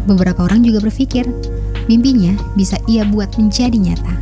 beberapa 0.08 0.48
orang 0.48 0.64
juga 0.64 0.80
berpikir 0.80 1.28
mimpinya 1.88 2.32
bisa 2.56 2.80
ia 2.88 3.04
buat 3.04 3.36
menjadi 3.36 3.76
nyata. 3.76 4.14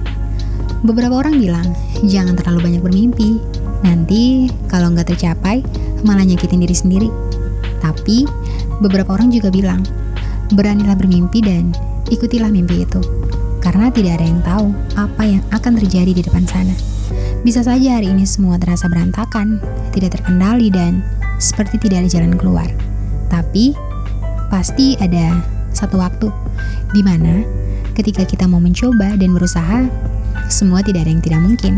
Beberapa 0.82 1.22
orang 1.22 1.38
bilang, 1.38 1.66
jangan 2.06 2.34
terlalu 2.34 2.70
banyak 2.70 2.82
bermimpi. 2.82 3.38
Nanti 3.86 4.50
kalau 4.66 4.90
nggak 4.90 5.14
tercapai, 5.14 5.62
malah 6.02 6.26
nyakitin 6.26 6.62
diri 6.62 6.74
sendiri. 6.74 7.10
Tapi, 7.78 8.26
beberapa 8.82 9.14
orang 9.14 9.30
juga 9.30 9.50
bilang, 9.54 9.86
beranilah 10.54 10.94
bermimpi 10.94 11.42
dan 11.42 11.74
ikutilah 12.12 12.50
mimpi 12.50 12.86
itu. 12.86 13.00
Karena 13.58 13.90
tidak 13.90 14.22
ada 14.22 14.26
yang 14.26 14.40
tahu 14.46 14.66
apa 14.94 15.22
yang 15.26 15.42
akan 15.50 15.72
terjadi 15.82 16.12
di 16.14 16.22
depan 16.22 16.46
sana. 16.46 16.74
Bisa 17.42 17.62
saja 17.66 17.98
hari 17.98 18.10
ini 18.10 18.22
semua 18.26 18.58
terasa 18.58 18.86
berantakan, 18.86 19.58
tidak 19.90 20.18
terkendali 20.18 20.70
dan 20.70 21.02
seperti 21.42 21.78
tidak 21.82 22.06
ada 22.06 22.10
jalan 22.10 22.34
keluar. 22.38 22.68
Tapi 23.26 23.74
pasti 24.50 24.94
ada 25.02 25.42
satu 25.74 25.98
waktu 25.98 26.30
di 26.94 27.02
mana 27.02 27.42
ketika 27.98 28.22
kita 28.22 28.46
mau 28.46 28.62
mencoba 28.62 29.18
dan 29.18 29.34
berusaha, 29.34 29.88
semua 30.46 30.84
tidak 30.86 31.06
ada 31.06 31.10
yang 31.10 31.24
tidak 31.24 31.40
mungkin. 31.42 31.74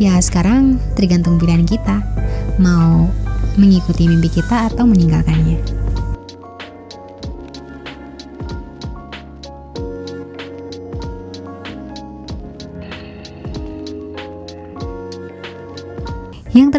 Ya, 0.00 0.18
sekarang 0.18 0.80
tergantung 0.98 1.38
pilihan 1.38 1.68
kita 1.68 2.02
mau 2.58 3.06
mengikuti 3.54 4.10
mimpi 4.10 4.30
kita 4.30 4.72
atau 4.72 4.88
meninggalkannya. 4.88 5.83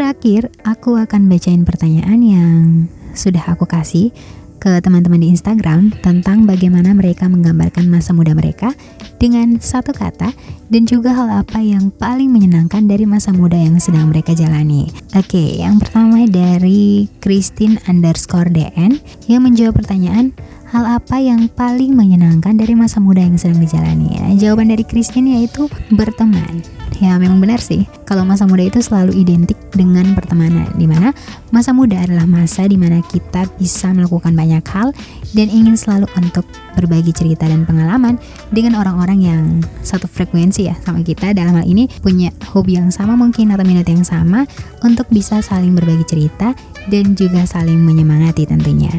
Terakhir, 0.06 0.54
aku 0.62 1.02
akan 1.02 1.26
bacain 1.26 1.66
pertanyaan 1.66 2.22
yang 2.22 2.86
sudah 3.18 3.42
aku 3.50 3.66
kasih 3.66 4.14
ke 4.62 4.78
teman-teman 4.78 5.18
di 5.18 5.34
Instagram 5.34 5.90
tentang 6.06 6.46
bagaimana 6.46 6.94
mereka 6.94 7.26
menggambarkan 7.26 7.90
masa 7.90 8.14
muda 8.14 8.38
mereka 8.38 8.70
dengan 9.18 9.58
satu 9.58 9.98
kata 9.98 10.30
dan 10.70 10.84
juga 10.86 11.10
hal 11.10 11.42
apa 11.42 11.58
yang 11.58 11.90
paling 11.90 12.30
menyenangkan 12.30 12.86
dari 12.86 13.10
masa 13.10 13.34
muda 13.34 13.58
yang 13.58 13.82
sedang 13.82 14.14
mereka 14.14 14.38
jalani. 14.38 14.94
Oke, 15.18 15.58
yang 15.58 15.82
pertama 15.82 16.30
dari 16.30 17.10
Christine 17.18 17.82
underscore 17.90 18.54
DN 18.54 19.02
yang 19.26 19.42
menjawab 19.42 19.82
pertanyaan 19.82 20.38
hal 20.70 20.86
apa 21.02 21.18
yang 21.18 21.50
paling 21.50 21.98
menyenangkan 21.98 22.62
dari 22.62 22.78
masa 22.78 23.02
muda 23.02 23.26
yang 23.26 23.42
sedang 23.42 23.58
dijalani. 23.58 24.22
Nah, 24.22 24.38
jawaban 24.38 24.70
dari 24.70 24.86
Christine 24.86 25.42
yaitu 25.42 25.66
berteman. 25.90 26.75
Ya 27.04 27.20
memang 27.20 27.44
benar 27.44 27.60
sih, 27.60 27.84
kalau 28.08 28.24
masa 28.24 28.48
muda 28.48 28.64
itu 28.64 28.80
selalu 28.80 29.20
identik 29.20 29.60
dengan 29.76 30.16
pertemanan, 30.16 30.72
di 30.80 30.88
mana 30.88 31.12
masa 31.52 31.76
muda 31.76 32.00
adalah 32.00 32.24
masa 32.24 32.64
di 32.72 32.80
mana 32.80 33.04
kita 33.04 33.44
bisa 33.60 33.92
melakukan 33.92 34.32
banyak 34.32 34.64
hal 34.72 34.96
dan 35.36 35.52
ingin 35.52 35.76
selalu 35.76 36.08
untuk 36.16 36.48
berbagi 36.80 37.12
cerita 37.12 37.52
dan 37.52 37.68
pengalaman 37.68 38.16
dengan 38.56 38.80
orang-orang 38.80 39.20
yang 39.20 39.44
satu 39.84 40.08
frekuensi 40.08 40.72
ya 40.72 40.76
sama 40.88 41.04
kita 41.04 41.36
dalam 41.36 41.60
hal 41.60 41.68
ini 41.68 41.92
punya 42.00 42.32
hobi 42.56 42.80
yang 42.80 42.88
sama 42.92 43.20
mungkin 43.20 43.52
atau 43.52 43.68
minat 43.68 43.88
yang 43.92 44.08
sama 44.08 44.48
untuk 44.80 45.08
bisa 45.12 45.44
saling 45.44 45.76
berbagi 45.76 46.08
cerita 46.08 46.56
dan 46.88 47.12
juga 47.12 47.44
saling 47.44 47.80
menyemangati 47.84 48.48
tentunya. 48.48 48.92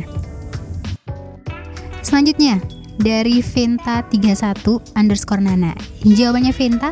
Selanjutnya, 2.04 2.61
dari 3.00 3.44
Venta31 3.44 4.96
underscore 4.96 5.42
Nana. 5.42 5.72
Jawabannya 6.04 6.52
Venta, 6.54 6.90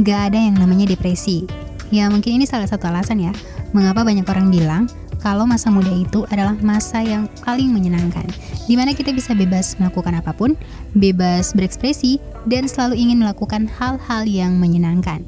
gak 0.00 0.32
ada 0.32 0.38
yang 0.38 0.56
namanya 0.56 0.92
depresi. 0.92 1.48
Ya 1.94 2.10
mungkin 2.10 2.42
ini 2.42 2.44
salah 2.44 2.66
satu 2.66 2.90
alasan 2.90 3.22
ya, 3.22 3.32
mengapa 3.70 4.02
banyak 4.02 4.26
orang 4.26 4.50
bilang 4.50 4.84
kalau 5.22 5.48
masa 5.48 5.72
muda 5.72 5.90
itu 5.90 6.22
adalah 6.30 6.54
masa 6.60 7.02
yang 7.02 7.26
paling 7.42 7.72
menyenangkan, 7.72 8.26
di 8.68 8.74
mana 8.78 8.92
kita 8.94 9.10
bisa 9.10 9.32
bebas 9.32 9.74
melakukan 9.80 10.18
apa 10.18 10.30
pun, 10.30 10.54
bebas 10.94 11.50
berekspresi, 11.56 12.22
dan 12.46 12.68
selalu 12.70 12.94
ingin 13.00 13.18
melakukan 13.22 13.66
hal-hal 13.66 14.22
yang 14.22 14.54
menyenangkan. 14.60 15.24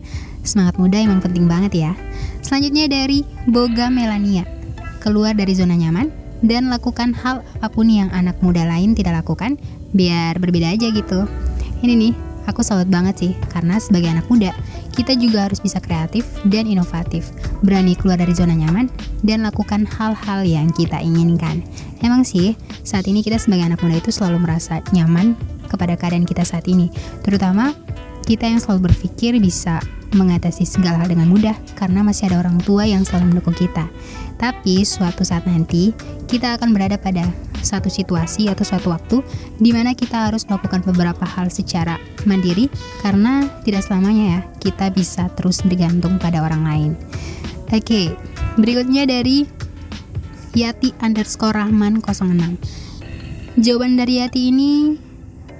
Semangat 0.47 0.79
muda 0.79 1.03
emang 1.03 1.19
penting 1.19 1.51
banget 1.51 1.73
ya. 1.75 1.93
Selanjutnya 2.47 2.87
dari 2.87 3.27
Boga 3.51 3.91
Melania, 3.91 4.47
keluar 5.03 5.35
dari 5.35 5.57
zona 5.57 5.75
nyaman, 5.75 6.15
dan 6.47 6.71
lakukan 6.71 7.11
hal 7.19 7.43
apa 7.59 7.67
pun 7.67 7.91
yang 7.91 8.07
anak 8.15 8.39
muda 8.39 8.63
lain 8.63 8.95
tidak 8.95 9.25
lakukan, 9.25 9.59
biar 9.91 10.39
berbeda 10.39 10.79
aja 10.79 10.95
gitu. 10.95 11.27
Ini 11.83 11.95
nih, 11.95 12.13
aku 12.49 12.65
salut 12.65 12.89
banget 12.89 13.15
sih, 13.21 13.33
karena 13.53 13.77
sebagai 13.77 14.09
anak 14.09 14.25
muda, 14.33 14.57
kita 14.97 15.13
juga 15.15 15.45
harus 15.47 15.61
bisa 15.61 15.79
kreatif 15.79 16.25
dan 16.49 16.65
inovatif, 16.65 17.29
berani 17.61 17.93
keluar 17.93 18.17
dari 18.17 18.33
zona 18.33 18.57
nyaman, 18.57 18.89
dan 19.21 19.45
lakukan 19.45 19.85
hal-hal 19.85 20.41
yang 20.49 20.73
kita 20.73 20.97
inginkan. 20.99 21.61
Emang 22.01 22.25
sih, 22.25 22.57
saat 22.83 23.05
ini 23.05 23.21
kita 23.21 23.37
sebagai 23.37 23.69
anak 23.69 23.85
muda 23.85 24.01
itu 24.01 24.09
selalu 24.09 24.49
merasa 24.49 24.81
nyaman 24.97 25.37
kepada 25.69 25.95
keadaan 26.01 26.25
kita 26.25 26.43
saat 26.43 26.65
ini, 26.65 26.89
terutama 27.21 27.77
kita 28.25 28.49
yang 28.49 28.59
selalu 28.59 28.91
berpikir 28.91 29.37
bisa 29.37 29.79
mengatasi 30.17 30.65
segala 30.65 31.05
hal 31.05 31.09
dengan 31.13 31.29
mudah 31.29 31.53
karena 31.77 32.01
masih 32.01 32.33
ada 32.33 32.41
orang 32.41 32.57
tua 32.65 32.89
yang 32.89 33.05
selalu 33.05 33.37
mendukung 33.37 33.53
kita. 33.53 33.89
Tapi 34.41 34.81
suatu 34.85 35.21
saat 35.21 35.45
nanti 35.45 35.93
kita 36.25 36.57
akan 36.57 36.73
berada 36.73 36.97
pada 36.97 37.29
satu 37.63 37.91
situasi 37.91 38.49
atau 38.49 38.65
suatu 38.65 38.93
waktu 38.93 39.23
di 39.59 39.71
mana 39.75 39.93
kita 39.95 40.31
harus 40.31 40.47
melakukan 40.47 40.83
beberapa 40.87 41.25
hal 41.25 41.51
secara 41.53 41.99
mandiri 42.25 42.71
karena 43.03 43.47
tidak 43.63 43.85
selamanya 43.87 44.25
ya 44.25 44.41
kita 44.59 44.91
bisa 44.95 45.29
terus 45.35 45.63
bergantung 45.63 46.17
pada 46.19 46.43
orang 46.43 46.63
lain. 46.65 46.93
Oke, 47.69 48.17
berikutnya 48.57 49.05
dari 49.05 49.45
Yati 50.57 50.97
underscore 51.05 51.55
Rahman 51.55 52.01
06. 52.01 53.61
Jawaban 53.61 54.01
dari 54.01 54.25
Yati 54.25 54.49
ini 54.49 54.97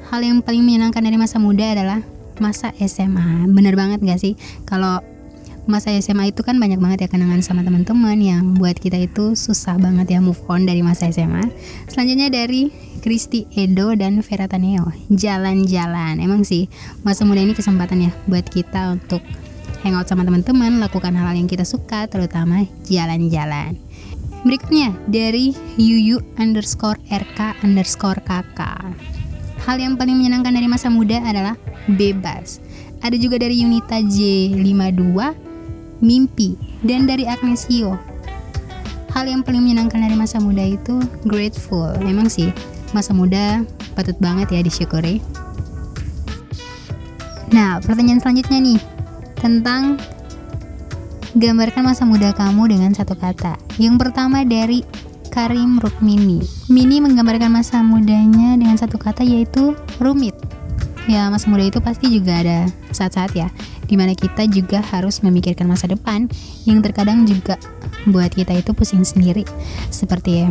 hal 0.09 0.25
yang 0.25 0.41
paling 0.41 0.65
menyenangkan 0.65 1.05
dari 1.05 1.21
masa 1.21 1.37
muda 1.37 1.77
adalah 1.77 2.01
masa 2.41 2.73
SMA. 2.81 3.47
Bener 3.53 3.77
banget 3.77 4.01
gak 4.01 4.21
sih? 4.23 4.35
Kalau 4.65 5.05
masa 5.69 5.93
SMA 6.01 6.33
itu 6.33 6.41
kan 6.41 6.57
banyak 6.57 6.81
banget 6.81 7.05
ya 7.05 7.09
kenangan 7.13 7.45
sama 7.45 7.61
teman-teman 7.61 8.17
yang 8.17 8.57
buat 8.57 8.81
kita 8.81 8.97
itu 8.97 9.37
susah 9.37 9.77
banget 9.77 10.17
ya 10.17 10.19
move 10.25 10.41
on 10.49 10.65
dari 10.65 10.81
masa 10.81 11.13
SMA. 11.13 11.45
Selanjutnya 11.93 12.33
dari 12.33 12.73
Kristi 13.05 13.45
Edo 13.53 13.93
dan 13.93 14.25
Vera 14.25 14.49
Taneo, 14.49 14.89
jalan-jalan. 15.13 16.25
Emang 16.25 16.43
sih 16.49 16.73
masa 17.05 17.29
muda 17.29 17.45
ini 17.45 17.53
kesempatan 17.53 18.09
ya 18.09 18.11
buat 18.25 18.49
kita 18.49 18.97
untuk 18.97 19.21
hangout 19.85 20.09
sama 20.09 20.25
teman-teman, 20.25 20.81
lakukan 20.81 21.13
hal-hal 21.13 21.37
yang 21.37 21.47
kita 21.47 21.69
suka, 21.69 22.09
terutama 22.09 22.65
jalan-jalan. 22.89 23.77
Berikutnya 24.49 24.97
dari 25.05 25.53
Yuyu 25.77 26.25
underscore 26.41 26.97
RK 27.13 27.61
underscore 27.61 28.25
kakak. 28.25 28.97
Hal 29.69 29.77
yang 29.77 30.01
paling 30.01 30.17
menyenangkan 30.17 30.57
dari 30.57 30.65
masa 30.65 30.89
muda 30.89 31.21
adalah 31.21 31.61
bebas. 31.93 32.65
Ada 33.05 33.21
juga 33.21 33.37
dari 33.37 33.61
Unita 33.63 34.01
J52 34.01 35.48
mimpi, 35.99 36.55
dan 36.87 37.07
dari 37.07 37.27
Agnesio. 37.27 37.99
Hal 39.13 39.25
yang 39.27 39.43
paling 39.43 39.65
menyenangkan 39.65 39.99
dari 39.99 40.15
masa 40.15 40.39
muda 40.39 40.63
itu 40.63 41.01
grateful. 41.27 41.91
Memang 42.05 42.31
sih, 42.31 42.55
masa 42.93 43.17
muda 43.17 43.65
patut 43.97 44.15
banget 44.23 44.53
ya 44.55 44.61
disyukuri. 44.63 45.19
Nah, 47.51 47.81
pertanyaan 47.81 48.21
selanjutnya 48.21 48.59
nih 48.61 48.81
tentang 49.41 49.97
gambarkan 51.35 51.89
masa 51.89 52.05
muda 52.05 52.31
kamu 52.37 52.69
dengan 52.71 52.93
satu 52.93 53.17
kata. 53.17 53.57
Yang 53.81 53.97
pertama 54.07 54.45
dari 54.45 54.85
Karim 55.33 55.81
Rukmini. 55.81 56.45
Mini 56.69 57.01
menggambarkan 57.01 57.49
masa 57.53 57.81
mudanya 57.81 58.59
dengan 58.59 58.77
satu 58.77 59.01
kata 59.01 59.25
yaitu 59.25 59.73
rumit. 60.03 60.37
Ya, 61.09 61.33
masa 61.33 61.49
muda 61.49 61.65
itu 61.65 61.81
pasti 61.81 62.13
juga 62.13 62.45
ada 62.45 62.69
saat-saat 62.93 63.33
ya 63.33 63.49
di 63.89 63.97
mana 63.97 64.13
kita 64.13 64.45
juga 64.47 64.85
harus 64.85 65.25
memikirkan 65.25 65.65
masa 65.65 65.89
depan 65.89 66.29
yang 66.69 66.85
terkadang 66.85 67.25
juga 67.25 67.57
buat 68.07 68.31
kita 68.31 68.55
itu 68.61 68.77
pusing 68.77 69.03
sendiri 69.03 69.49
seperti 69.89 70.47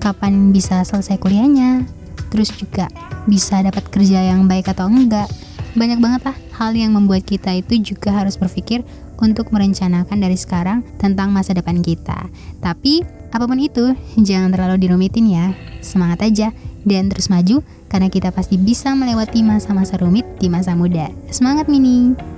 kapan 0.00 0.50
bisa 0.50 0.82
selesai 0.82 1.20
kuliahnya 1.20 1.84
terus 2.32 2.50
juga 2.56 2.88
bisa 3.28 3.60
dapat 3.60 3.84
kerja 3.92 4.24
yang 4.24 4.48
baik 4.48 4.72
atau 4.72 4.88
enggak 4.88 5.28
banyak 5.76 6.00
banget 6.00 6.22
lah 6.32 6.36
hal 6.58 6.74
yang 6.74 6.96
membuat 6.96 7.22
kita 7.22 7.54
itu 7.54 7.94
juga 7.94 8.10
harus 8.10 8.34
berpikir 8.34 8.82
untuk 9.18 9.50
merencanakan 9.50 10.18
dari 10.18 10.38
sekarang 10.38 10.86
tentang 10.98 11.34
masa 11.34 11.54
depan 11.54 11.82
kita. 11.82 12.30
Tapi 12.62 13.02
apa 13.34 13.44
pun 13.44 13.58
itu, 13.58 13.94
jangan 14.18 14.54
terlalu 14.54 14.88
dirumitin 14.88 15.26
ya. 15.28 15.46
Semangat 15.82 16.26
aja 16.26 16.48
dan 16.86 17.10
terus 17.10 17.28
maju 17.28 17.60
karena 17.90 18.08
kita 18.08 18.30
pasti 18.30 18.56
bisa 18.56 18.94
melewati 18.94 19.42
masa-masa 19.42 19.98
rumit 19.98 20.24
di 20.38 20.46
masa 20.50 20.74
muda. 20.74 21.10
Semangat 21.30 21.66
Mini! 21.66 22.37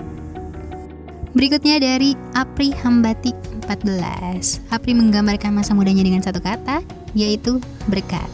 Berikutnya 1.30 1.78
dari 1.78 2.18
Apri 2.34 2.74
Hambati 2.74 3.30
14. 3.62 4.66
Apri 4.74 4.98
menggambarkan 4.98 5.54
masa 5.54 5.78
mudanya 5.78 6.02
dengan 6.02 6.18
satu 6.26 6.42
kata, 6.42 6.82
yaitu 7.14 7.62
berkat. 7.86 8.26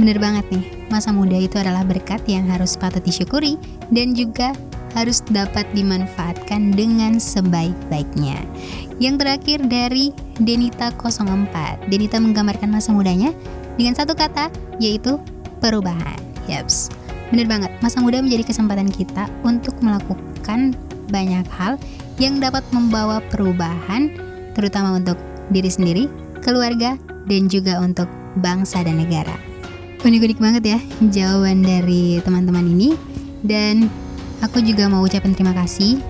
Bener 0.00 0.16
banget 0.16 0.48
nih, 0.48 0.64
masa 0.88 1.12
muda 1.12 1.36
itu 1.36 1.60
adalah 1.60 1.84
berkat 1.84 2.24
yang 2.24 2.48
harus 2.48 2.80
patut 2.80 3.04
disyukuri 3.04 3.60
dan 3.92 4.16
juga 4.16 4.56
harus 4.96 5.20
dapat 5.28 5.68
dimanfaatkan 5.76 6.72
dengan 6.72 7.20
sebaik-baiknya. 7.20 8.40
Yang 8.96 9.14
terakhir 9.20 9.58
dari 9.68 10.16
Denita 10.40 10.96
04. 10.96 11.92
Denita 11.92 12.16
menggambarkan 12.16 12.72
masa 12.72 12.96
mudanya 12.96 13.36
dengan 13.76 13.92
satu 13.92 14.16
kata, 14.16 14.48
yaitu 14.80 15.20
perubahan. 15.60 16.16
Yaps, 16.48 16.88
bener 17.28 17.44
banget, 17.44 17.68
masa 17.84 18.00
muda 18.00 18.24
menjadi 18.24 18.48
kesempatan 18.48 18.88
kita 18.88 19.28
untuk 19.44 19.76
melakukan 19.84 20.72
banyak 21.12 21.44
hal 21.52 21.76
yang 22.20 22.36
dapat 22.36 22.62
membawa 22.70 23.24
perubahan 23.32 24.12
terutama 24.52 25.00
untuk 25.00 25.16
diri 25.48 25.72
sendiri, 25.72 26.04
keluarga, 26.44 27.00
dan 27.26 27.48
juga 27.48 27.80
untuk 27.80 28.06
bangsa 28.44 28.84
dan 28.84 29.00
negara. 29.00 29.34
Unik-unik 30.04 30.38
banget 30.38 30.64
ya 30.76 30.78
jawaban 31.08 31.64
dari 31.64 32.20
teman-teman 32.20 32.64
ini 32.64 32.92
dan 33.44 33.88
aku 34.44 34.60
juga 34.60 34.88
mau 34.92 35.04
ucapin 35.04 35.32
terima 35.32 35.56
kasih. 35.56 36.00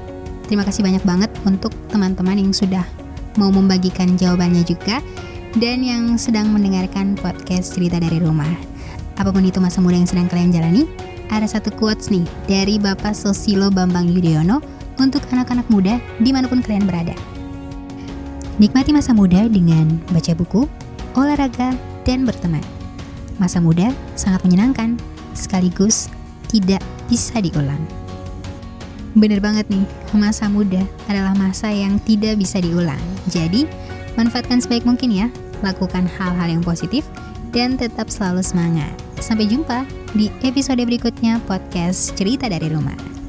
Terima 0.51 0.67
kasih 0.67 0.83
banyak 0.83 1.07
banget 1.07 1.31
untuk 1.47 1.71
teman-teman 1.95 2.35
yang 2.35 2.51
sudah 2.51 2.83
mau 3.39 3.55
membagikan 3.55 4.19
jawabannya 4.19 4.67
juga 4.67 4.99
dan 5.59 5.83
yang 5.83 6.19
sedang 6.19 6.51
mendengarkan 6.51 7.15
podcast 7.19 7.79
cerita 7.79 8.03
dari 8.03 8.19
rumah. 8.19 8.51
Apa 9.15 9.31
pun 9.31 9.47
itu 9.47 9.63
masa 9.63 9.79
muda 9.79 9.99
yang 9.99 10.11
sedang 10.11 10.27
kalian 10.27 10.51
jalani, 10.51 10.83
ada 11.31 11.47
satu 11.47 11.71
quotes 11.75 12.11
nih 12.11 12.27
dari 12.51 12.75
Bapak 12.83 13.15
Sosilo 13.15 13.71
Bambang 13.71 14.11
Yudhoyono 14.11 14.59
untuk 15.01 15.25
anak-anak 15.33 15.65
muda 15.73 15.97
di 16.21 16.31
mana 16.31 16.47
pun 16.47 16.61
kalian 16.61 16.85
berada. 16.85 17.17
Nikmati 18.61 18.93
masa 18.93 19.17
muda 19.17 19.49
dengan 19.49 19.97
baca 20.13 20.37
buku, 20.37 20.69
olahraga, 21.17 21.73
dan 22.05 22.29
berteman. 22.29 22.61
Masa 23.41 23.57
muda 23.57 23.89
sangat 24.21 24.45
menyenangkan, 24.45 25.01
sekaligus 25.33 26.13
tidak 26.53 26.85
bisa 27.09 27.41
diulang. 27.41 27.81
Bener 29.17 29.41
banget 29.41 29.67
nih, 29.73 29.83
masa 30.13 30.47
muda 30.47 30.85
adalah 31.09 31.33
masa 31.35 31.73
yang 31.73 31.97
tidak 32.05 32.37
bisa 32.37 32.61
diulang. 32.61 33.01
Jadi, 33.33 33.65
manfaatkan 34.15 34.61
sebaik 34.61 34.85
mungkin 34.85 35.11
ya, 35.11 35.27
lakukan 35.65 36.05
hal-hal 36.21 36.61
yang 36.61 36.63
positif, 36.63 37.09
dan 37.51 37.75
tetap 37.75 38.07
selalu 38.07 38.45
semangat. 38.45 38.93
Sampai 39.19 39.51
jumpa 39.51 39.83
di 40.15 40.31
episode 40.47 40.85
berikutnya 40.85 41.43
podcast 41.49 42.15
Cerita 42.15 42.47
dari 42.47 42.71
Rumah. 42.71 43.20